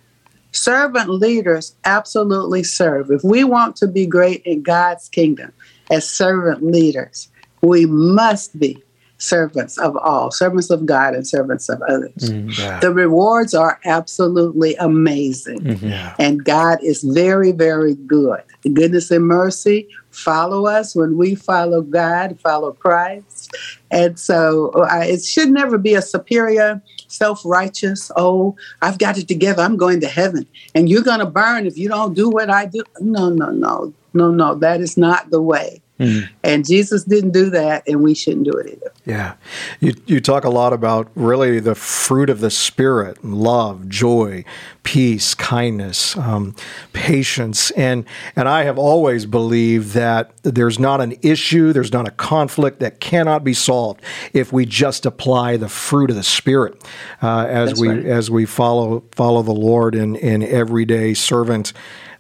Servant 0.52 1.10
leaders 1.10 1.74
absolutely 1.84 2.62
serve. 2.62 3.10
If 3.10 3.24
we 3.24 3.42
want 3.42 3.74
to 3.76 3.88
be 3.88 4.06
great 4.06 4.42
in 4.44 4.62
God's 4.62 5.08
kingdom 5.08 5.52
as 5.90 6.08
servant 6.08 6.62
leaders, 6.62 7.28
we 7.60 7.86
must 7.86 8.58
be 8.58 8.83
servants 9.24 9.78
of 9.78 9.96
all, 9.96 10.30
servants 10.30 10.70
of 10.70 10.86
God 10.86 11.14
and 11.14 11.26
servants 11.26 11.68
of 11.68 11.80
others. 11.82 12.12
Mm, 12.16 12.56
yeah. 12.58 12.80
The 12.80 12.92
rewards 12.92 13.54
are 13.54 13.80
absolutely 13.84 14.74
amazing. 14.76 15.60
Mm-hmm. 15.60 15.88
Yeah. 15.88 16.14
And 16.18 16.44
God 16.44 16.78
is 16.82 17.02
very, 17.02 17.52
very 17.52 17.94
good. 17.94 18.42
Goodness 18.72 19.10
and 19.10 19.26
mercy 19.26 19.88
follow 20.10 20.66
us 20.66 20.94
when 20.94 21.16
we 21.16 21.34
follow 21.34 21.82
God, 21.82 22.38
follow 22.40 22.72
Christ. 22.72 23.54
And 23.90 24.18
so 24.18 24.70
uh, 24.70 25.02
it 25.04 25.24
should 25.24 25.50
never 25.50 25.78
be 25.78 25.94
a 25.94 26.02
superior, 26.02 26.80
self 27.08 27.42
righteous, 27.44 28.10
oh, 28.16 28.56
I've 28.82 28.98
got 28.98 29.18
it 29.18 29.28
together, 29.28 29.62
I'm 29.62 29.76
going 29.76 30.00
to 30.00 30.08
heaven, 30.08 30.46
and 30.74 30.88
you're 30.88 31.02
going 31.02 31.20
to 31.20 31.26
burn 31.26 31.66
if 31.66 31.76
you 31.76 31.88
don't 31.88 32.14
do 32.14 32.28
what 32.28 32.50
I 32.50 32.66
do. 32.66 32.82
No, 33.00 33.30
no, 33.30 33.50
no, 33.50 33.92
no, 34.12 34.30
no, 34.30 34.54
that 34.56 34.80
is 34.80 34.96
not 34.96 35.30
the 35.30 35.42
way. 35.42 35.80
Mm. 36.00 36.28
And 36.42 36.66
Jesus 36.66 37.04
didn't 37.04 37.30
do 37.30 37.50
that, 37.50 37.84
and 37.86 38.02
we 38.02 38.14
shouldn't 38.14 38.44
do 38.44 38.52
it 38.52 38.66
either. 38.66 38.92
Yeah. 39.06 39.34
You, 39.78 39.94
you 40.06 40.20
talk 40.20 40.44
a 40.44 40.50
lot 40.50 40.72
about 40.72 41.08
really 41.14 41.60
the 41.60 41.76
fruit 41.76 42.30
of 42.30 42.40
the 42.40 42.50
Spirit 42.50 43.24
love, 43.24 43.88
joy, 43.88 44.44
peace, 44.82 45.34
kindness, 45.36 46.16
um, 46.16 46.56
patience. 46.92 47.70
And, 47.72 48.06
and 48.34 48.48
I 48.48 48.64
have 48.64 48.76
always 48.76 49.24
believed 49.24 49.92
that 49.92 50.32
there's 50.42 50.80
not 50.80 51.00
an 51.00 51.16
issue, 51.22 51.72
there's 51.72 51.92
not 51.92 52.08
a 52.08 52.12
conflict 52.12 52.80
that 52.80 52.98
cannot 52.98 53.44
be 53.44 53.54
solved 53.54 54.02
if 54.32 54.52
we 54.52 54.66
just 54.66 55.06
apply 55.06 55.56
the 55.56 55.68
fruit 55.68 56.10
of 56.10 56.16
the 56.16 56.24
Spirit 56.24 56.82
uh, 57.22 57.46
as, 57.48 57.70
That's 57.70 57.80
we, 57.80 57.88
right. 57.88 58.04
as 58.04 58.30
we 58.30 58.46
follow, 58.46 59.04
follow 59.12 59.42
the 59.42 59.52
Lord 59.52 59.94
in, 59.94 60.16
in 60.16 60.42
everyday 60.42 61.14
servant 61.14 61.72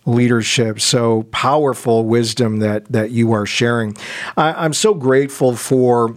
leadership. 0.06 0.80
So 0.80 1.24
powerful 1.24 2.04
wisdom 2.04 2.58
that 2.58 2.90
that 2.92 3.10
you 3.10 3.32
are 3.32 3.46
sharing. 3.46 3.96
I, 4.36 4.64
am 4.64 4.72
so 4.72 4.94
grateful 4.94 5.56
for. 5.56 6.16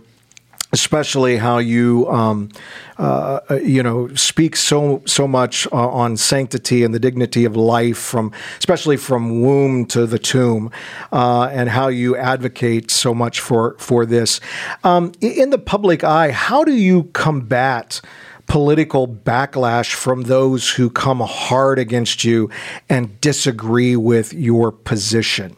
Especially 0.74 1.38
how 1.38 1.60
you, 1.60 2.10
um, 2.10 2.50
uh, 2.98 3.40
you 3.64 3.82
know, 3.82 4.14
speak 4.16 4.58
so 4.58 5.02
so 5.06 5.26
much 5.26 5.66
uh, 5.72 5.76
on 5.76 6.18
sanctity 6.18 6.84
and 6.84 6.94
the 6.94 7.00
dignity 7.00 7.46
of 7.46 7.56
life, 7.56 7.98
from 7.98 8.34
especially 8.60 8.98
from 8.98 9.42
womb 9.42 9.86
to 9.86 10.06
the 10.06 10.20
tomb, 10.20 10.70
uh, 11.14 11.44
and 11.54 11.70
how 11.70 11.88
you 11.88 12.18
advocate 12.18 12.92
so 12.92 13.14
much 13.14 13.40
for 13.40 13.78
for 13.80 14.06
this. 14.06 14.42
Um, 14.84 15.14
in 15.22 15.52
the 15.52 15.58
public 15.58 16.04
eye, 16.04 16.32
how 16.32 16.66
do 16.66 16.74
you 16.74 17.06
combat? 17.14 18.02
Political 18.48 19.08
backlash 19.08 19.94
from 19.94 20.24
those 20.24 20.70
who 20.70 20.90
come 20.90 21.20
hard 21.20 21.78
against 21.78 22.24
you 22.24 22.50
and 22.90 23.20
disagree 23.22 23.96
with 23.96 24.34
your 24.34 24.72
position? 24.72 25.56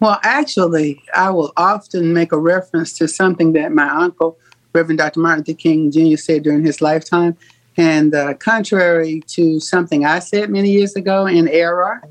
Well, 0.00 0.18
actually, 0.22 1.02
I 1.14 1.30
will 1.30 1.52
often 1.56 2.12
make 2.12 2.32
a 2.32 2.38
reference 2.38 2.92
to 2.94 3.08
something 3.08 3.52
that 3.52 3.72
my 3.72 3.88
uncle, 3.88 4.38
Reverend 4.74 4.98
Dr. 4.98 5.20
Martin 5.20 5.44
Luther 5.46 5.58
King 5.58 5.90
Jr., 5.90 6.16
said 6.16 6.42
during 6.42 6.64
his 6.64 6.80
lifetime. 6.80 7.36
And 7.76 8.14
uh, 8.14 8.34
contrary 8.34 9.22
to 9.28 9.60
something 9.60 10.04
I 10.04 10.18
said 10.18 10.50
many 10.50 10.70
years 10.70 10.96
ago 10.96 11.26
in 11.26 11.48
error, 11.48 12.02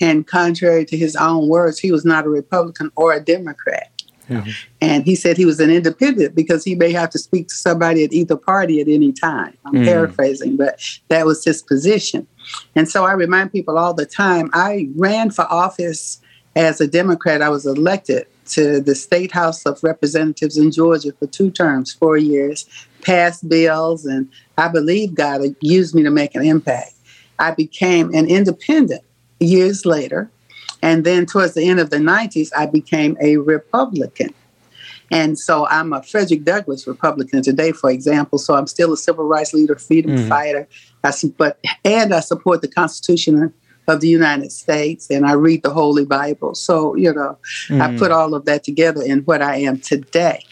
and 0.00 0.26
contrary 0.26 0.84
to 0.86 0.96
his 0.96 1.16
own 1.16 1.48
words, 1.48 1.78
he 1.78 1.90
was 1.90 2.04
not 2.04 2.26
a 2.26 2.28
Republican 2.28 2.90
or 2.96 3.12
a 3.12 3.20
Democrat. 3.20 3.90
Mm-hmm. 4.28 4.50
And 4.80 5.04
he 5.04 5.14
said 5.14 5.36
he 5.36 5.44
was 5.44 5.60
an 5.60 5.70
independent 5.70 6.34
because 6.34 6.64
he 6.64 6.74
may 6.74 6.92
have 6.92 7.10
to 7.10 7.18
speak 7.18 7.48
to 7.48 7.54
somebody 7.54 8.04
at 8.04 8.12
either 8.12 8.36
party 8.36 8.80
at 8.80 8.88
any 8.88 9.12
time. 9.12 9.56
I'm 9.64 9.74
mm. 9.74 9.84
paraphrasing, 9.84 10.56
but 10.56 10.80
that 11.08 11.26
was 11.26 11.44
his 11.44 11.62
position. 11.62 12.26
And 12.74 12.88
so 12.88 13.04
I 13.04 13.12
remind 13.12 13.52
people 13.52 13.78
all 13.78 13.94
the 13.94 14.06
time 14.06 14.50
I 14.52 14.88
ran 14.96 15.30
for 15.30 15.50
office 15.50 16.20
as 16.56 16.80
a 16.80 16.86
Democrat. 16.86 17.42
I 17.42 17.48
was 17.48 17.66
elected 17.66 18.26
to 18.46 18.80
the 18.80 18.94
State 18.94 19.32
House 19.32 19.64
of 19.64 19.82
Representatives 19.82 20.58
in 20.58 20.70
Georgia 20.70 21.12
for 21.18 21.26
two 21.26 21.50
terms, 21.50 21.92
four 21.92 22.16
years, 22.16 22.68
passed 23.02 23.48
bills, 23.48 24.04
and 24.04 24.28
I 24.58 24.68
believe 24.68 25.14
God 25.14 25.42
used 25.60 25.94
me 25.94 26.02
to 26.02 26.10
make 26.10 26.34
an 26.34 26.44
impact. 26.44 26.92
I 27.38 27.52
became 27.52 28.14
an 28.14 28.26
independent 28.26 29.02
years 29.40 29.84
later 29.84 30.30
and 30.84 31.02
then 31.02 31.24
towards 31.24 31.54
the 31.54 31.66
end 31.66 31.80
of 31.80 31.88
the 31.88 31.96
90s, 31.96 32.50
I 32.54 32.66
became 32.66 33.16
a 33.18 33.38
Republican. 33.38 34.34
And 35.10 35.38
so 35.38 35.66
I'm 35.68 35.94
a 35.94 36.02
Frederick 36.02 36.44
Douglass 36.44 36.86
Republican 36.86 37.42
today, 37.42 37.72
for 37.72 37.90
example. 37.90 38.38
So 38.38 38.54
I'm 38.54 38.66
still 38.66 38.92
a 38.92 38.96
civil 38.98 39.24
rights 39.24 39.54
leader, 39.54 39.76
freedom 39.76 40.14
mm. 40.14 40.28
fighter. 40.28 40.68
I, 41.02 41.12
but 41.38 41.58
and 41.86 42.12
I 42.12 42.20
support 42.20 42.60
the 42.60 42.68
Constitution 42.68 43.54
of 43.88 44.02
the 44.02 44.08
United 44.08 44.52
States, 44.52 45.10
and 45.10 45.26
I 45.26 45.32
read 45.32 45.62
the 45.62 45.70
Holy 45.70 46.04
Bible. 46.04 46.54
So 46.54 46.94
you 46.96 47.14
know, 47.14 47.38
mm. 47.68 47.80
I 47.80 47.96
put 47.96 48.10
all 48.10 48.34
of 48.34 48.44
that 48.44 48.62
together 48.62 49.02
in 49.02 49.20
what 49.20 49.40
I 49.40 49.56
am 49.56 49.80
today. 49.80 50.44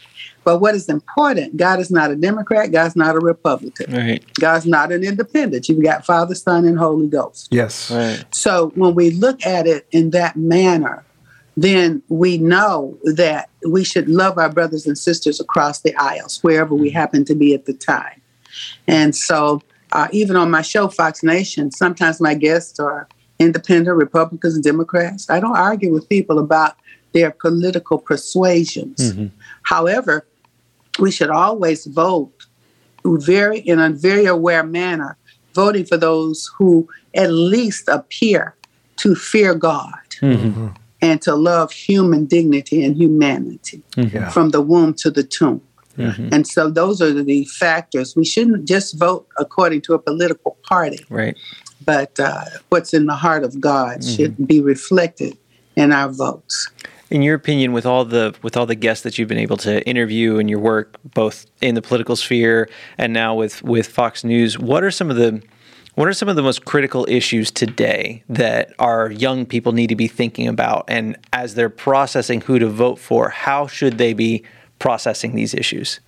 But 0.43 0.59
what 0.59 0.75
is 0.75 0.89
important, 0.89 1.57
God 1.57 1.79
is 1.79 1.89
not 1.89 2.11
a 2.11 2.15
Democrat, 2.15 2.71
God's 2.71 2.95
not 2.95 3.15
a 3.15 3.19
Republican. 3.19 3.93
Right. 3.93 4.33
God's 4.35 4.65
not 4.65 4.91
an 4.91 5.03
independent. 5.03 5.69
You've 5.69 5.83
got 5.83 6.05
Father, 6.05 6.35
Son, 6.35 6.65
and 6.65 6.77
Holy 6.77 7.07
Ghost. 7.07 7.47
Yes. 7.51 7.89
Right. 7.89 8.23
So 8.31 8.71
when 8.75 8.95
we 8.95 9.11
look 9.11 9.45
at 9.45 9.67
it 9.67 9.87
in 9.91 10.11
that 10.11 10.35
manner, 10.35 11.03
then 11.55 12.01
we 12.09 12.37
know 12.37 12.97
that 13.03 13.49
we 13.67 13.83
should 13.83 14.09
love 14.09 14.37
our 14.37 14.49
brothers 14.49 14.87
and 14.87 14.97
sisters 14.97 15.39
across 15.39 15.81
the 15.81 15.95
aisles, 15.95 16.39
wherever 16.43 16.73
we 16.73 16.89
mm-hmm. 16.89 16.97
happen 16.97 17.25
to 17.25 17.35
be 17.35 17.53
at 17.53 17.65
the 17.65 17.73
time. 17.73 18.21
And 18.87 19.15
so, 19.15 19.61
uh, 19.91 20.07
even 20.11 20.35
on 20.35 20.49
my 20.49 20.63
show, 20.63 20.87
Fox 20.87 21.21
Nation, 21.21 21.71
sometimes 21.71 22.19
my 22.19 22.33
guests 22.33 22.79
are 22.79 23.07
independent, 23.39 23.95
Republicans, 23.95 24.55
and 24.55 24.63
Democrats. 24.63 25.29
I 25.29 25.39
don't 25.39 25.55
argue 25.55 25.93
with 25.93 26.09
people 26.09 26.39
about 26.39 26.75
their 27.13 27.31
political 27.31 27.99
persuasions. 27.99 29.13
Mm-hmm. 29.13 29.27
However, 29.63 30.25
we 30.99 31.11
should 31.11 31.29
always 31.29 31.85
vote 31.85 32.45
very 33.05 33.59
in 33.59 33.79
a 33.79 33.89
very 33.89 34.25
aware 34.25 34.63
manner, 34.63 35.17
voting 35.53 35.85
for 35.85 35.97
those 35.97 36.49
who 36.57 36.87
at 37.15 37.31
least 37.31 37.87
appear 37.87 38.55
to 38.97 39.15
fear 39.15 39.55
God 39.55 39.93
mm-hmm. 40.21 40.69
and 41.01 41.21
to 41.21 41.35
love 41.35 41.71
human 41.71 42.25
dignity 42.25 42.83
and 42.83 42.95
humanity 42.95 43.81
mm-hmm. 43.95 44.29
from 44.29 44.51
the 44.51 44.61
womb 44.61 44.93
to 44.95 45.11
the 45.11 45.23
tomb. 45.23 45.61
Mm-hmm. 45.97 46.29
And 46.31 46.47
so 46.47 46.69
those 46.71 47.01
are 47.01 47.11
the 47.11 47.45
factors. 47.45 48.15
We 48.15 48.25
shouldn't 48.25 48.67
just 48.67 48.97
vote 48.97 49.27
according 49.37 49.81
to 49.81 49.93
a 49.93 49.99
political 49.99 50.57
party. 50.63 51.05
Right. 51.09 51.37
But 51.85 52.19
uh, 52.19 52.45
what's 52.69 52.93
in 52.93 53.05
the 53.05 53.15
heart 53.15 53.43
of 53.43 53.59
God 53.59 53.99
mm-hmm. 53.99 54.15
should 54.15 54.47
be 54.47 54.61
reflected 54.61 55.37
in 55.75 55.91
our 55.91 56.09
votes 56.09 56.69
in 57.13 57.21
your 57.21 57.35
opinion, 57.35 57.73
with 57.73 57.85
all 57.85 58.05
the 58.05 58.35
with 58.41 58.57
all 58.57 58.65
the 58.65 58.73
guests 58.73 59.03
that 59.03 59.19
you've 59.19 59.27
been 59.29 59.37
able 59.37 59.57
to 59.57 59.87
interview 59.87 60.39
in 60.39 60.47
your 60.47 60.57
work, 60.57 60.97
both 61.13 61.45
in 61.61 61.75
the 61.75 61.81
political 61.81 62.15
sphere 62.15 62.67
and 62.97 63.13
now 63.13 63.35
with 63.35 63.61
with 63.61 63.87
Fox 63.87 64.23
News, 64.23 64.57
what 64.57 64.83
are 64.83 64.89
some 64.89 65.11
of 65.11 65.15
the 65.15 65.39
what 65.93 66.07
are 66.07 66.13
some 66.13 66.27
of 66.27 66.35
the 66.35 66.41
most 66.41 66.65
critical 66.65 67.05
issues 67.07 67.51
today 67.51 68.23
that 68.29 68.73
our 68.79 69.11
young 69.11 69.45
people 69.45 69.73
need 69.73 69.87
to 69.87 69.95
be 69.95 70.07
thinking 70.07 70.47
about? 70.47 70.85
And 70.87 71.15
as 71.33 71.53
they're 71.53 71.69
processing 71.69 72.41
who 72.41 72.57
to 72.57 72.67
vote 72.67 72.97
for, 72.97 73.29
how 73.29 73.67
should 73.67 73.99
they 73.99 74.13
be 74.13 74.43
processing 74.79 75.35
these 75.35 75.53
issues? 75.53 75.99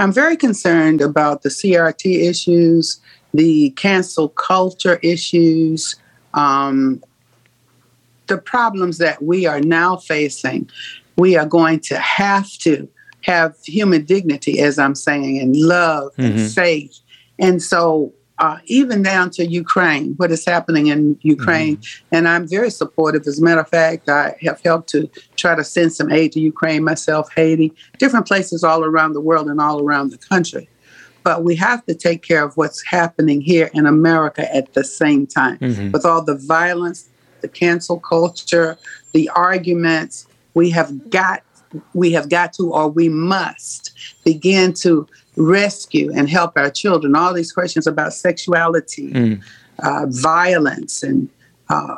I'm 0.00 0.12
very 0.12 0.36
concerned 0.36 1.00
about 1.00 1.42
the 1.42 1.48
CRT 1.48 2.28
issues, 2.28 3.00
the 3.32 3.70
cancel 3.76 4.30
culture 4.30 4.98
issues, 5.00 5.94
um, 6.34 7.00
the 8.26 8.38
problems 8.38 8.98
that 8.98 9.22
we 9.22 9.46
are 9.46 9.60
now 9.60 9.96
facing, 9.96 10.68
we 11.16 11.36
are 11.36 11.46
going 11.46 11.80
to 11.80 11.98
have 11.98 12.50
to 12.58 12.88
have 13.22 13.56
human 13.64 14.04
dignity, 14.04 14.60
as 14.60 14.78
I'm 14.78 14.94
saying, 14.94 15.38
and 15.38 15.56
love 15.56 16.12
mm-hmm. 16.12 16.38
and 16.38 16.52
faith. 16.52 16.98
And 17.38 17.62
so, 17.62 18.12
uh, 18.38 18.58
even 18.66 19.02
down 19.02 19.30
to 19.30 19.46
Ukraine, 19.46 20.14
what 20.16 20.32
is 20.32 20.44
happening 20.44 20.88
in 20.88 21.16
Ukraine, 21.22 21.76
mm-hmm. 21.76 22.14
and 22.14 22.28
I'm 22.28 22.48
very 22.48 22.70
supportive. 22.70 23.26
As 23.26 23.38
a 23.38 23.42
matter 23.42 23.60
of 23.60 23.68
fact, 23.68 24.08
I 24.08 24.36
have 24.42 24.60
helped 24.62 24.88
to 24.90 25.08
try 25.36 25.54
to 25.54 25.64
send 25.64 25.92
some 25.92 26.10
aid 26.10 26.32
to 26.32 26.40
Ukraine 26.40 26.84
myself, 26.84 27.32
Haiti, 27.34 27.72
different 27.98 28.26
places 28.26 28.64
all 28.64 28.84
around 28.84 29.12
the 29.12 29.20
world 29.20 29.48
and 29.48 29.60
all 29.60 29.80
around 29.80 30.10
the 30.10 30.18
country. 30.18 30.68
But 31.22 31.42
we 31.42 31.54
have 31.56 31.86
to 31.86 31.94
take 31.94 32.22
care 32.22 32.44
of 32.44 32.56
what's 32.56 32.84
happening 32.84 33.40
here 33.40 33.70
in 33.72 33.86
America 33.86 34.54
at 34.54 34.74
the 34.74 34.84
same 34.84 35.26
time, 35.26 35.58
mm-hmm. 35.58 35.92
with 35.92 36.04
all 36.04 36.22
the 36.22 36.36
violence, 36.36 37.08
the 37.44 37.48
cancel 37.48 38.00
culture, 38.00 38.78
the 39.12 39.28
arguments. 39.36 40.26
We 40.54 40.70
have 40.70 41.10
got 41.10 41.42
we 41.92 42.12
have 42.12 42.28
got 42.30 42.52
to 42.54 42.72
or 42.72 42.88
we 42.88 43.08
must 43.08 43.92
begin 44.24 44.72
to 44.84 45.06
rescue 45.36 46.10
and 46.14 46.28
help 46.28 46.52
our 46.56 46.70
children. 46.70 47.14
All 47.14 47.34
these 47.34 47.52
questions 47.52 47.86
about 47.86 48.14
sexuality, 48.14 49.12
mm. 49.12 49.42
uh, 49.80 50.06
violence, 50.08 51.02
and 51.02 51.28
uh, 51.68 51.96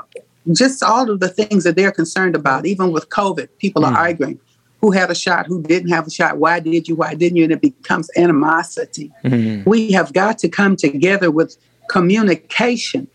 just 0.52 0.82
all 0.82 1.10
of 1.10 1.20
the 1.20 1.28
things 1.28 1.62
that 1.64 1.76
they're 1.76 1.92
concerned 1.92 2.34
about. 2.34 2.66
Even 2.66 2.90
with 2.90 3.08
COVID, 3.10 3.48
people 3.58 3.82
mm. 3.82 3.88
are 3.88 3.96
arguing 3.96 4.40
who 4.80 4.90
had 4.90 5.10
a 5.10 5.14
shot, 5.14 5.46
who 5.46 5.62
didn't 5.62 5.90
have 5.90 6.06
a 6.06 6.10
shot, 6.10 6.38
why 6.38 6.60
did 6.60 6.88
you, 6.88 6.96
why 6.96 7.14
didn't 7.14 7.36
you, 7.36 7.44
and 7.44 7.52
it 7.52 7.62
becomes 7.62 8.10
animosity. 8.16 9.10
Mm. 9.24 9.64
We 9.64 9.92
have 9.92 10.12
got 10.12 10.38
to 10.38 10.48
come 10.48 10.76
together 10.76 11.30
with 11.30 11.56
communication 11.88 13.08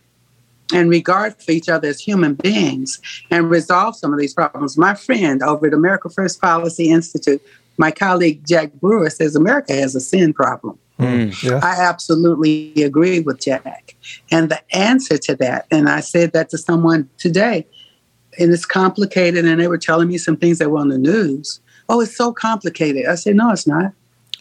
and 0.74 0.90
regard 0.90 1.42
for 1.42 1.52
each 1.52 1.70
other 1.70 1.88
as 1.88 2.00
human 2.00 2.36
beings 2.36 3.00
and 3.30 3.50
resolve 3.50 3.96
some 3.96 4.14
of 4.14 4.20
these 4.20 4.34
problems. 4.34 4.78
My 4.78 4.94
friend 4.94 5.42
over 5.44 5.68
at 5.68 5.74
America 5.74 6.10
First 6.10 6.42
Policy 6.42 6.90
Institute, 6.90 7.42
my 7.78 7.92
colleague 7.92 8.46
Jack 8.46 8.74
Brewer 8.74 9.10
says 9.10 9.36
America 9.36 9.74
has 9.74 9.96
a 9.96 10.02
sin 10.02 10.34
problem. 10.34 10.78
Mm, 11.00 11.42
yeah. 11.44 11.60
I 11.64 11.82
absolutely 11.82 12.74
agree 12.84 13.22
with 13.22 13.42
Jack. 13.42 13.96
And 14.30 14.50
the 14.50 14.62
answer 14.76 15.18
to 15.18 15.36
that, 15.38 15.66
and 15.72 15.90
I 15.90 16.00
said 16.02 16.34
that 16.34 16.50
to 16.52 16.58
someone 16.58 17.10
today, 17.18 17.66
and 18.40 18.52
it's 18.54 18.66
complicated, 18.66 19.46
and 19.46 19.60
they 19.60 19.68
were 19.68 19.78
telling 19.78 20.08
me 20.08 20.18
some 20.18 20.38
things 20.38 20.60
that 20.60 20.70
were 20.70 20.80
on 20.80 20.90
the 20.90 20.98
news. 20.98 21.60
Oh, 21.90 22.02
it's 22.02 22.16
so 22.16 22.32
complicated. 22.32 23.08
I 23.08 23.16
said, 23.16 23.36
no, 23.36 23.52
it's 23.52 23.68
not. 23.68 23.94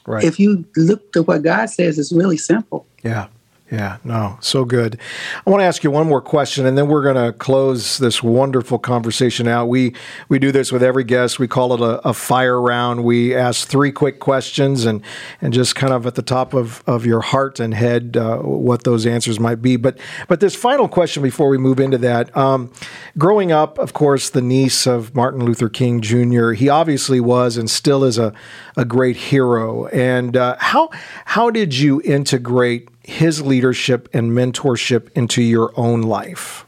Right. 0.06 0.22
If 0.22 0.38
you 0.38 0.64
look 0.76 1.12
to 1.14 1.22
what 1.22 1.42
God 1.42 1.66
says, 1.70 1.98
it's 1.98 2.12
really 2.12 2.36
simple. 2.36 2.86
Yeah. 3.02 3.28
Yeah, 3.70 3.98
no, 4.02 4.36
so 4.40 4.64
good. 4.64 4.98
I 5.46 5.50
want 5.50 5.60
to 5.60 5.64
ask 5.64 5.84
you 5.84 5.92
one 5.92 6.08
more 6.08 6.20
question, 6.20 6.66
and 6.66 6.76
then 6.76 6.88
we're 6.88 7.04
going 7.04 7.14
to 7.14 7.32
close 7.32 7.98
this 7.98 8.20
wonderful 8.20 8.80
conversation 8.80 9.46
out. 9.46 9.66
We 9.66 9.94
we 10.28 10.40
do 10.40 10.50
this 10.50 10.72
with 10.72 10.82
every 10.82 11.04
guest. 11.04 11.38
We 11.38 11.46
call 11.46 11.74
it 11.74 11.80
a, 11.80 12.08
a, 12.08 12.12
fire 12.12 12.60
round. 12.60 13.04
We 13.04 13.32
ask 13.32 13.68
three 13.68 13.92
quick 13.92 14.18
questions, 14.18 14.86
and 14.86 15.02
and 15.40 15.52
just 15.52 15.76
kind 15.76 15.92
of 15.92 16.04
at 16.04 16.16
the 16.16 16.22
top 16.22 16.52
of, 16.52 16.82
of 16.88 17.06
your 17.06 17.20
heart 17.20 17.60
and 17.60 17.72
head, 17.72 18.16
uh, 18.16 18.38
what 18.38 18.82
those 18.82 19.06
answers 19.06 19.38
might 19.38 19.62
be. 19.62 19.76
But 19.76 19.98
but 20.26 20.40
this 20.40 20.56
final 20.56 20.88
question 20.88 21.22
before 21.22 21.48
we 21.48 21.56
move 21.56 21.78
into 21.78 21.98
that, 21.98 22.36
um, 22.36 22.72
growing 23.18 23.52
up, 23.52 23.78
of 23.78 23.92
course, 23.92 24.30
the 24.30 24.42
niece 24.42 24.84
of 24.84 25.14
Martin 25.14 25.44
Luther 25.44 25.68
King 25.68 26.00
Jr. 26.00 26.52
He 26.52 26.68
obviously 26.68 27.20
was 27.20 27.56
and 27.56 27.70
still 27.70 28.02
is 28.02 28.18
a 28.18 28.32
a 28.76 28.84
great 28.84 29.16
hero. 29.16 29.86
And 29.86 30.36
uh, 30.36 30.56
how 30.58 30.90
how 31.24 31.50
did 31.50 31.76
you 31.76 32.02
integrate 32.04 32.88
his 33.10 33.42
leadership 33.42 34.08
and 34.12 34.30
mentorship 34.30 35.10
into 35.16 35.42
your 35.42 35.72
own 35.76 36.02
life? 36.02 36.64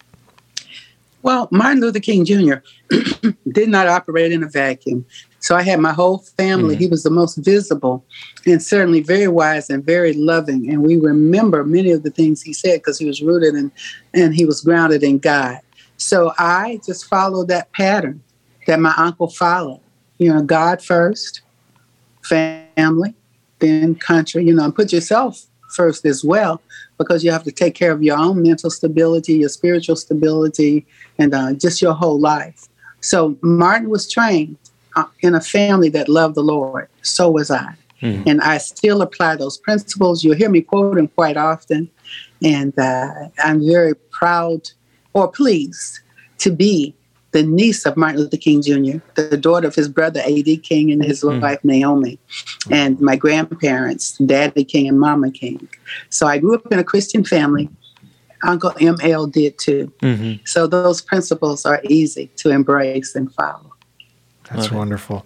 Well, 1.23 1.47
Martin 1.53 1.81
Luther 1.81 2.01
King 2.01 2.25
Jr. 2.25 2.57
did 3.53 3.69
not 3.69 3.87
operate 3.87 4.33
in 4.33 4.43
a 4.43 4.49
vacuum. 4.49 5.07
So 5.39 5.55
I 5.55 5.63
had 5.63 5.79
my 5.79 5.93
whole 5.93 6.19
family. 6.19 6.75
Mm-hmm. 6.75 6.83
He 6.83 6.89
was 6.89 7.05
the 7.05 7.11
most 7.11 7.37
visible 7.37 8.05
and 8.45 8.61
certainly 8.61 9.03
very 9.03 9.29
wise 9.29 9.71
and 9.71 9.85
very 9.85 10.15
loving. 10.15 10.69
And 10.69 10.83
we 10.83 10.97
remember 10.97 11.65
many 11.65 11.93
of 11.93 12.03
the 12.03 12.11
things 12.11 12.43
he 12.43 12.53
said 12.53 12.81
because 12.81 12.99
he 12.99 13.07
was 13.07 13.23
rooted 13.23 13.55
in 13.55 13.71
and 14.13 14.35
he 14.35 14.45
was 14.45 14.61
grounded 14.63 15.05
in 15.05 15.19
God. 15.19 15.61
So 15.97 16.33
I 16.39 16.81
just 16.85 17.07
followed 17.07 17.49
that 17.49 17.73
pattern 17.73 18.21
that 18.67 18.81
my 18.81 18.95
uncle 18.97 19.29
followed. 19.29 19.81
You 20.19 20.35
know, 20.35 20.43
God 20.43 20.83
first, 20.83 21.43
family, 22.25 23.15
then 23.61 23.95
country, 23.95 24.45
you 24.45 24.55
know, 24.55 24.65
and 24.65 24.75
put 24.75 24.93
yourself 24.93 25.47
first 25.73 26.05
as 26.07 26.25
well, 26.25 26.61
because 26.99 27.25
you 27.25 27.31
have 27.31 27.45
to 27.45 27.53
take 27.53 27.75
care 27.75 27.93
of 27.93 28.03
your 28.03 28.19
own 28.19 28.43
mental 28.43 28.71
stability, 28.71 29.35
your 29.35 29.49
spiritual 29.49 29.97
stability, 29.97 30.87
and 31.19 31.35
uh, 31.35 31.53
just 31.55 31.83
your 31.83 31.95
whole 31.95 32.21
life. 32.21 32.69
So 33.01 33.37
Martin 33.43 33.91
was 33.91 34.11
trained 34.11 34.57
uh, 34.97 35.05
in 35.21 35.35
a 35.35 35.41
family 35.41 35.89
that 35.91 36.09
loved 36.09 36.35
the 36.35 36.43
Lord. 36.43 36.89
So 37.03 37.31
was 37.31 37.51
I. 37.51 37.75
Mm. 38.01 38.27
And 38.27 38.41
I 38.41 38.59
still 38.59 39.01
apply 39.03 39.37
those 39.37 39.59
principles. 39.59 40.25
You'll 40.25 40.37
hear 40.37 40.51
me 40.51 40.61
quote 40.61 40.97
them 40.97 41.09
quite 41.09 41.37
often. 41.37 41.89
And 42.43 42.77
uh, 42.79 43.29
I'm 43.43 43.65
very 43.65 43.95
proud 43.95 44.71
or 45.13 45.29
pleased 45.29 46.01
to 46.39 46.51
be 46.51 46.95
the 47.33 47.43
niece 47.43 47.85
of 47.85 47.97
Martin 47.97 48.21
Luther 48.21 48.37
King 48.37 48.63
Jr., 48.63 48.99
the 49.15 49.37
daughter 49.37 49.67
of 49.67 49.75
his 49.75 49.89
brother 49.89 50.21
A.D. 50.25 50.59
King 50.59 50.93
and 50.93 51.05
his 51.05 51.23
mm-hmm. 51.23 51.41
wife 51.41 51.65
Naomi, 51.65 52.19
and 52.71 53.01
my 53.01 53.17
grandparents, 53.17 54.17
Daddy 54.19 54.65
King 54.65 54.89
and 54.89 55.01
Mama 55.01 55.31
King. 55.31 55.69
So 56.11 56.27
I 56.27 56.39
grew 56.39 56.55
up 56.55 56.71
in 56.71 56.79
a 56.79 56.85
Christian 56.85 57.25
family. 57.25 57.69
Uncle 58.45 58.73
M.L. 58.81 59.29
did 59.29 59.57
too. 59.59 59.93
Mm-hmm. 60.03 60.45
So 60.45 60.67
those 60.67 61.01
principles 61.01 61.65
are 61.65 61.81
easy 61.85 62.27
to 62.37 62.51
embrace 62.51 63.15
and 63.15 63.33
follow. 63.33 63.72
That's 64.51 64.71
wonderful. 64.71 65.25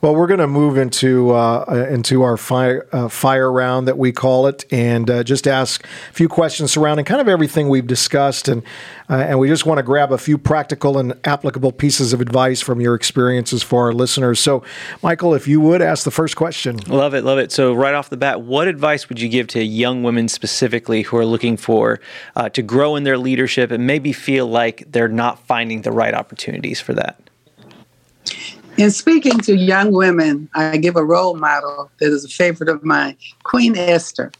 Well, 0.00 0.14
we're 0.14 0.26
going 0.26 0.40
to 0.40 0.46
move 0.46 0.78
into 0.78 1.30
uh, 1.32 1.64
uh, 1.68 1.86
into 1.90 2.22
our 2.22 2.36
fire 2.36 2.86
uh, 2.92 3.08
fire 3.08 3.50
round 3.52 3.86
that 3.86 3.98
we 3.98 4.10
call 4.10 4.46
it, 4.46 4.64
and 4.70 5.08
uh, 5.08 5.22
just 5.22 5.46
ask 5.46 5.84
a 5.84 6.12
few 6.12 6.28
questions 6.28 6.72
surrounding 6.72 7.04
kind 7.04 7.20
of 7.20 7.28
everything 7.28 7.68
we've 7.68 7.86
discussed, 7.86 8.48
and 8.48 8.62
uh, 9.08 9.14
and 9.14 9.38
we 9.38 9.48
just 9.48 9.66
want 9.66 9.78
to 9.78 9.82
grab 9.82 10.12
a 10.12 10.18
few 10.18 10.38
practical 10.38 10.98
and 10.98 11.14
applicable 11.24 11.72
pieces 11.72 12.12
of 12.12 12.20
advice 12.20 12.60
from 12.60 12.80
your 12.80 12.94
experiences 12.94 13.62
for 13.62 13.84
our 13.84 13.92
listeners. 13.92 14.40
So, 14.40 14.64
Michael, 15.02 15.34
if 15.34 15.46
you 15.46 15.60
would 15.60 15.82
ask 15.82 16.04
the 16.04 16.10
first 16.10 16.36
question. 16.36 16.78
Love 16.86 17.14
it, 17.14 17.22
love 17.22 17.38
it. 17.38 17.52
So, 17.52 17.74
right 17.74 17.94
off 17.94 18.10
the 18.10 18.16
bat, 18.16 18.40
what 18.42 18.66
advice 18.66 19.08
would 19.08 19.20
you 19.20 19.28
give 19.28 19.46
to 19.48 19.62
young 19.62 20.02
women 20.02 20.28
specifically 20.28 21.02
who 21.02 21.16
are 21.16 21.26
looking 21.26 21.56
for 21.56 22.00
uh, 22.34 22.48
to 22.50 22.62
grow 22.62 22.96
in 22.96 23.04
their 23.04 23.18
leadership 23.18 23.70
and 23.70 23.86
maybe 23.86 24.12
feel 24.12 24.46
like 24.46 24.84
they're 24.90 25.08
not 25.08 25.38
finding 25.38 25.82
the 25.82 25.92
right 25.92 26.14
opportunities 26.14 26.80
for 26.80 26.94
that? 26.94 27.20
In 28.76 28.90
speaking 28.90 29.38
to 29.40 29.54
young 29.54 29.92
women, 29.92 30.48
I 30.54 30.76
give 30.78 30.96
a 30.96 31.04
role 31.04 31.36
model 31.36 31.90
that 32.00 32.12
is 32.12 32.24
a 32.24 32.28
favorite 32.28 32.68
of 32.68 32.82
mine, 32.82 33.16
Queen 33.44 33.76
Esther. 33.76 34.32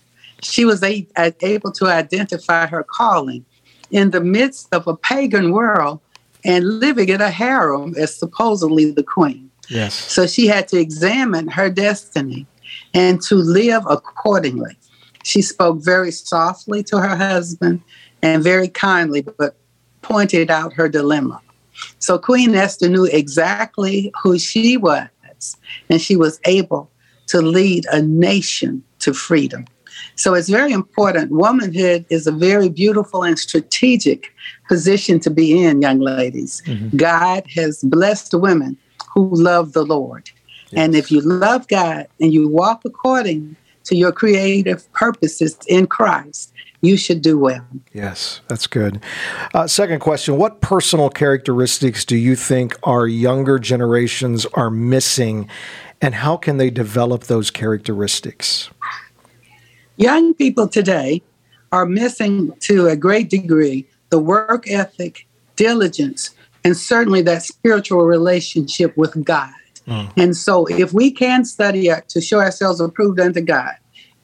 She 0.42 0.64
was 0.64 0.82
a, 0.82 1.06
a, 1.16 1.32
able 1.40 1.70
to 1.72 1.86
identify 1.86 2.66
her 2.66 2.82
calling 2.82 3.44
in 3.92 4.10
the 4.10 4.20
midst 4.20 4.68
of 4.74 4.88
a 4.88 4.96
pagan 4.96 5.52
world 5.52 6.00
and 6.44 6.80
living 6.80 7.10
in 7.10 7.20
a 7.20 7.30
harem 7.30 7.94
as 7.96 8.14
supposedly 8.14 8.90
the 8.90 9.04
queen. 9.04 9.50
Yes. 9.70 9.94
So 9.94 10.26
she 10.26 10.48
had 10.48 10.66
to 10.68 10.80
examine 10.80 11.46
her 11.48 11.70
destiny 11.70 12.46
and 12.92 13.22
to 13.22 13.36
live 13.36 13.84
accordingly. 13.88 14.76
She 15.22 15.42
spoke 15.42 15.78
very 15.78 16.10
softly 16.10 16.82
to 16.84 16.98
her 16.98 17.16
husband 17.16 17.82
and 18.20 18.42
very 18.42 18.68
kindly, 18.68 19.22
but 19.22 19.56
pointed 20.02 20.50
out 20.50 20.72
her 20.72 20.88
dilemma. 20.88 21.40
So 21.98 22.18
Queen 22.18 22.54
Esther 22.54 22.88
knew 22.88 23.04
exactly 23.04 24.12
who 24.22 24.38
she 24.38 24.76
was, 24.76 25.08
and 25.88 26.00
she 26.00 26.16
was 26.16 26.40
able 26.44 26.90
to 27.26 27.40
lead 27.40 27.84
a 27.90 28.02
nation 28.02 28.82
to 29.00 29.12
freedom. 29.12 29.66
So 30.16 30.34
it's 30.34 30.48
very 30.48 30.72
important. 30.72 31.30
Womanhood 31.30 32.04
is 32.08 32.26
a 32.26 32.32
very 32.32 32.68
beautiful 32.68 33.22
and 33.22 33.38
strategic 33.38 34.32
position 34.68 35.20
to 35.20 35.30
be 35.30 35.64
in, 35.64 35.82
young 35.82 36.00
ladies. 36.00 36.62
Mm-hmm. 36.66 36.96
God 36.96 37.44
has 37.54 37.82
blessed 37.82 38.34
women 38.34 38.76
who 39.12 39.30
love 39.34 39.72
the 39.72 39.84
Lord. 39.84 40.30
Yes. 40.70 40.84
And 40.84 40.94
if 40.94 41.10
you 41.10 41.20
love 41.20 41.68
God 41.68 42.08
and 42.20 42.32
you 42.32 42.48
walk 42.48 42.82
according 42.84 43.56
to 43.84 43.96
your 43.96 44.12
creative 44.12 44.90
purposes 44.92 45.56
in 45.68 45.86
Christ, 45.86 46.52
you 46.84 46.96
should 46.96 47.22
do 47.22 47.38
well. 47.38 47.66
Yes, 47.92 48.40
that's 48.48 48.66
good. 48.66 49.02
Uh, 49.54 49.66
second 49.66 50.00
question 50.00 50.36
What 50.36 50.60
personal 50.60 51.10
characteristics 51.10 52.04
do 52.04 52.16
you 52.16 52.36
think 52.36 52.76
our 52.82 53.06
younger 53.06 53.58
generations 53.58 54.46
are 54.54 54.70
missing, 54.70 55.48
and 56.00 56.14
how 56.14 56.36
can 56.36 56.56
they 56.56 56.70
develop 56.70 57.24
those 57.24 57.50
characteristics? 57.50 58.70
Young 59.96 60.34
people 60.34 60.68
today 60.68 61.22
are 61.72 61.86
missing 61.86 62.52
to 62.60 62.88
a 62.88 62.96
great 62.96 63.30
degree 63.30 63.86
the 64.10 64.18
work 64.18 64.70
ethic, 64.70 65.26
diligence, 65.56 66.30
and 66.64 66.76
certainly 66.76 67.20
that 67.22 67.42
spiritual 67.42 68.04
relationship 68.04 68.96
with 68.96 69.24
God. 69.24 69.52
Mm. 69.88 70.12
And 70.16 70.36
so, 70.36 70.66
if 70.66 70.92
we 70.92 71.10
can 71.10 71.44
study 71.44 71.90
to 72.08 72.20
show 72.20 72.40
ourselves 72.40 72.80
approved 72.80 73.20
unto 73.20 73.40
God 73.40 73.74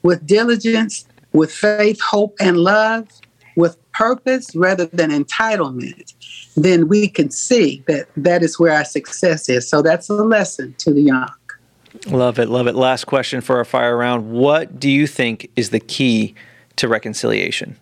with 0.01 0.25
diligence, 0.25 1.05
with 1.33 1.51
faith, 1.51 1.99
hope, 2.01 2.35
and 2.39 2.57
love, 2.57 3.07
with 3.55 3.77
purpose 3.91 4.55
rather 4.55 4.85
than 4.85 5.11
entitlement, 5.11 6.13
then 6.55 6.87
we 6.87 7.07
can 7.07 7.29
see 7.29 7.83
that 7.87 8.07
that 8.15 8.43
is 8.43 8.59
where 8.59 8.73
our 8.73 8.85
success 8.85 9.49
is. 9.49 9.67
So 9.67 9.81
that's 9.81 10.09
a 10.09 10.13
lesson 10.13 10.75
to 10.79 10.93
the 10.93 11.01
young. 11.01 11.29
Love 12.07 12.39
it, 12.39 12.47
love 12.49 12.67
it. 12.67 12.75
Last 12.75 13.05
question 13.05 13.41
for 13.41 13.57
our 13.57 13.65
fire 13.65 13.97
round. 13.97 14.31
What 14.31 14.79
do 14.79 14.89
you 14.89 15.07
think 15.07 15.49
is 15.55 15.71
the 15.71 15.79
key 15.79 16.33
to 16.77 16.87
reconciliation? 16.87 17.77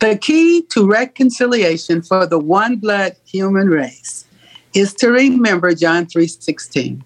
The 0.00 0.18
key 0.18 0.62
to 0.70 0.86
reconciliation 0.86 2.02
for 2.02 2.26
the 2.26 2.38
one 2.38 2.76
blood 2.76 3.14
human 3.24 3.68
race 3.68 4.24
is 4.74 4.94
to 4.94 5.10
remember 5.10 5.74
John 5.74 6.06
3:16. 6.06 7.04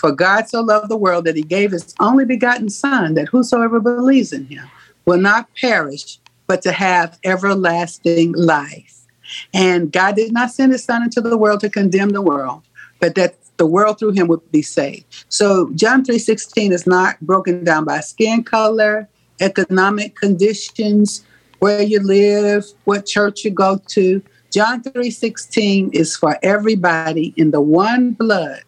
For 0.00 0.12
God 0.12 0.48
so 0.48 0.60
loved 0.60 0.88
the 0.88 0.96
world 0.96 1.24
that 1.24 1.36
he 1.36 1.42
gave 1.42 1.72
his 1.72 1.94
only 2.00 2.24
begotten 2.24 2.68
Son, 2.68 3.14
that 3.14 3.28
whosoever 3.28 3.80
believes 3.80 4.32
in 4.32 4.46
him 4.46 4.64
will 5.06 5.18
not 5.18 5.48
perish, 5.60 6.18
but 6.46 6.62
to 6.62 6.72
have 6.72 7.18
everlasting 7.24 8.32
life. 8.32 9.06
And 9.52 9.90
God 9.90 10.16
did 10.16 10.32
not 10.32 10.50
send 10.50 10.72
his 10.72 10.84
Son 10.84 11.02
into 11.02 11.20
the 11.20 11.36
world 11.36 11.60
to 11.60 11.70
condemn 11.70 12.10
the 12.10 12.22
world, 12.22 12.62
but 13.00 13.14
that 13.14 13.36
the 13.56 13.66
world 13.66 13.98
through 13.98 14.12
him 14.12 14.28
would 14.28 14.50
be 14.50 14.62
saved. 14.62 15.24
So 15.28 15.70
John 15.74 16.04
3:16 16.04 16.72
is 16.72 16.86
not 16.86 17.20
broken 17.20 17.64
down 17.64 17.84
by 17.84 18.00
skin 18.00 18.42
color, 18.42 19.08
economic 19.40 20.16
conditions, 20.16 21.24
where 21.60 21.82
you 21.82 22.00
live, 22.00 22.66
what 22.84 23.06
church 23.06 23.44
you 23.44 23.50
go 23.50 23.80
to. 23.88 24.22
John 24.50 24.82
3:16 24.82 25.90
is 25.92 26.16
for 26.16 26.38
everybody 26.42 27.32
in 27.36 27.50
the 27.50 27.60
one 27.60 28.12
blood 28.12 28.62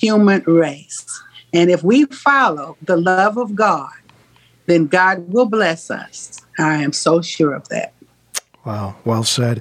human 0.00 0.42
race. 0.46 1.04
And 1.52 1.70
if 1.70 1.82
we 1.82 2.06
follow 2.06 2.76
the 2.82 2.96
love 2.96 3.36
of 3.36 3.54
God, 3.54 3.92
then 4.66 4.86
God 4.86 5.32
will 5.32 5.46
bless 5.46 5.90
us. 5.90 6.40
I 6.58 6.82
am 6.82 6.92
so 6.92 7.20
sure 7.20 7.52
of 7.54 7.68
that. 7.68 7.92
Wow, 8.64 8.94
well 9.04 9.24
said. 9.24 9.60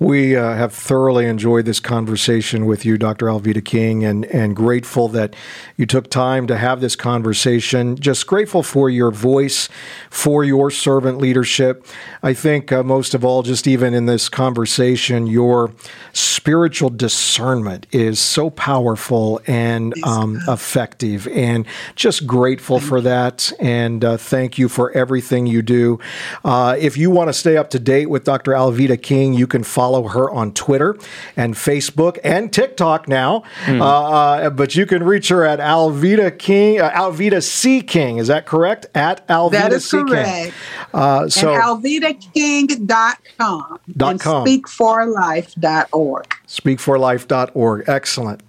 We 0.00 0.34
uh, 0.34 0.54
have 0.54 0.74
thoroughly 0.74 1.26
enjoyed 1.26 1.66
this 1.66 1.78
conversation 1.78 2.66
with 2.66 2.84
you, 2.84 2.98
Dr. 2.98 3.26
Alveda 3.26 3.64
King, 3.64 4.04
and, 4.04 4.24
and 4.24 4.56
grateful 4.56 5.06
that 5.10 5.36
you 5.76 5.86
took 5.86 6.10
time 6.10 6.48
to 6.48 6.56
have 6.56 6.80
this 6.80 6.96
conversation. 6.96 7.94
Just 7.94 8.26
grateful 8.26 8.64
for 8.64 8.90
your 8.90 9.12
voice, 9.12 9.68
for 10.10 10.42
your 10.42 10.68
servant 10.72 11.18
leadership. 11.18 11.86
I 12.24 12.34
think 12.34 12.72
uh, 12.72 12.82
most 12.82 13.14
of 13.14 13.24
all, 13.24 13.44
just 13.44 13.68
even 13.68 13.94
in 13.94 14.06
this 14.06 14.28
conversation, 14.28 15.28
your 15.28 15.72
spiritual 16.12 16.90
discernment 16.90 17.86
is 17.92 18.18
so 18.18 18.50
powerful 18.50 19.40
and 19.46 19.94
um, 20.02 20.40
effective, 20.48 21.28
and 21.28 21.64
just 21.94 22.26
grateful 22.26 22.80
for 22.80 23.00
that. 23.00 23.52
And 23.60 24.04
uh, 24.04 24.16
thank 24.16 24.58
you 24.58 24.68
for 24.68 24.90
everything 24.90 25.46
you 25.46 25.62
do. 25.62 26.00
Uh, 26.44 26.74
if 26.76 26.96
you 26.96 27.10
want 27.10 27.28
to 27.28 27.32
stay 27.32 27.56
up 27.56 27.70
to 27.70 27.78
date 27.78 28.06
with 28.06 28.24
Dr. 28.24 28.39
Dr. 28.40 28.52
Alveda 28.52 29.00
King. 29.00 29.32
You 29.34 29.46
can 29.46 29.62
follow 29.62 30.08
her 30.08 30.30
on 30.30 30.54
Twitter 30.54 30.96
and 31.36 31.54
Facebook 31.54 32.18
and 32.24 32.50
TikTok 32.50 33.06
now. 33.06 33.42
Mm. 33.66 33.82
Uh, 33.82 34.48
but 34.50 34.74
you 34.74 34.86
can 34.86 35.04
reach 35.04 35.28
her 35.28 35.44
at 35.44 35.58
Alveda 35.58 36.38
King, 36.38 36.80
uh, 36.80 36.90
Alveda 36.90 37.42
C 37.42 37.82
King. 37.82 38.16
Is 38.16 38.28
that 38.28 38.46
correct? 38.46 38.86
At 38.94 39.28
Alveda 39.28 39.50
that 39.50 39.74
is 39.74 39.86
C 39.88 39.98
correct. 39.98 40.28
King. 40.28 40.52
Uh, 40.94 41.28
so 41.28 41.54
alvedaking.com 41.54 43.78
dot 43.96 44.10
and 44.10 44.20
com. 44.20 44.46
speakforlife.org. 44.46 46.36
Speakforlife.org. 46.46 47.84
Excellent. 47.86 48.42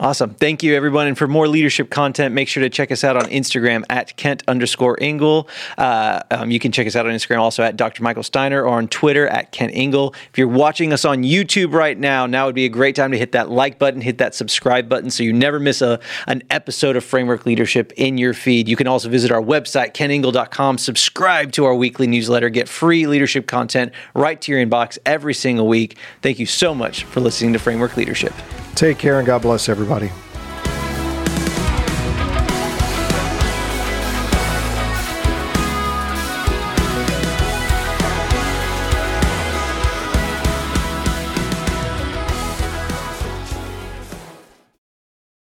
Awesome. 0.00 0.34
Thank 0.34 0.62
you, 0.62 0.76
everyone. 0.76 1.08
And 1.08 1.18
for 1.18 1.26
more 1.26 1.48
leadership 1.48 1.90
content, 1.90 2.32
make 2.32 2.46
sure 2.46 2.62
to 2.62 2.70
check 2.70 2.92
us 2.92 3.02
out 3.02 3.16
on 3.16 3.24
Instagram 3.24 3.82
at 3.90 4.16
Kent 4.16 4.44
underscore 4.46 4.96
Ingle. 5.00 5.48
Uh, 5.76 6.20
um, 6.30 6.52
you 6.52 6.60
can 6.60 6.70
check 6.70 6.86
us 6.86 6.94
out 6.94 7.06
on 7.06 7.12
Instagram 7.12 7.40
also 7.40 7.64
at 7.64 7.76
Dr. 7.76 8.04
Michael 8.04 8.22
Steiner 8.22 8.62
or 8.62 8.78
on 8.78 8.86
Twitter 8.86 9.26
at 9.26 9.50
Kent 9.50 9.74
Ingle. 9.74 10.14
If 10.30 10.38
you're 10.38 10.46
watching 10.46 10.92
us 10.92 11.04
on 11.04 11.24
YouTube 11.24 11.72
right 11.72 11.98
now, 11.98 12.26
now 12.26 12.46
would 12.46 12.54
be 12.54 12.64
a 12.64 12.68
great 12.68 12.94
time 12.94 13.10
to 13.10 13.18
hit 13.18 13.32
that 13.32 13.50
like 13.50 13.80
button, 13.80 14.00
hit 14.00 14.18
that 14.18 14.36
subscribe 14.36 14.88
button 14.88 15.10
so 15.10 15.24
you 15.24 15.32
never 15.32 15.58
miss 15.58 15.82
a, 15.82 15.98
an 16.28 16.44
episode 16.48 16.94
of 16.94 17.02
Framework 17.02 17.44
Leadership 17.44 17.92
in 17.96 18.18
your 18.18 18.34
feed. 18.34 18.68
You 18.68 18.76
can 18.76 18.86
also 18.86 19.08
visit 19.08 19.32
our 19.32 19.42
website, 19.42 19.94
kentingle.com, 19.94 20.78
subscribe 20.78 21.50
to 21.52 21.64
our 21.64 21.74
weekly 21.74 22.06
newsletter, 22.06 22.50
get 22.50 22.68
free 22.68 23.08
leadership 23.08 23.48
content 23.48 23.92
right 24.14 24.40
to 24.42 24.52
your 24.52 24.64
inbox 24.64 24.96
every 25.04 25.34
single 25.34 25.66
week. 25.66 25.96
Thank 26.22 26.38
you 26.38 26.46
so 26.46 26.72
much 26.72 27.02
for 27.02 27.18
listening 27.18 27.52
to 27.54 27.58
Framework 27.58 27.96
Leadership. 27.96 28.32
Take 28.78 28.98
care 28.98 29.18
and 29.18 29.26
God 29.26 29.42
bless 29.42 29.68
everybody. 29.68 30.12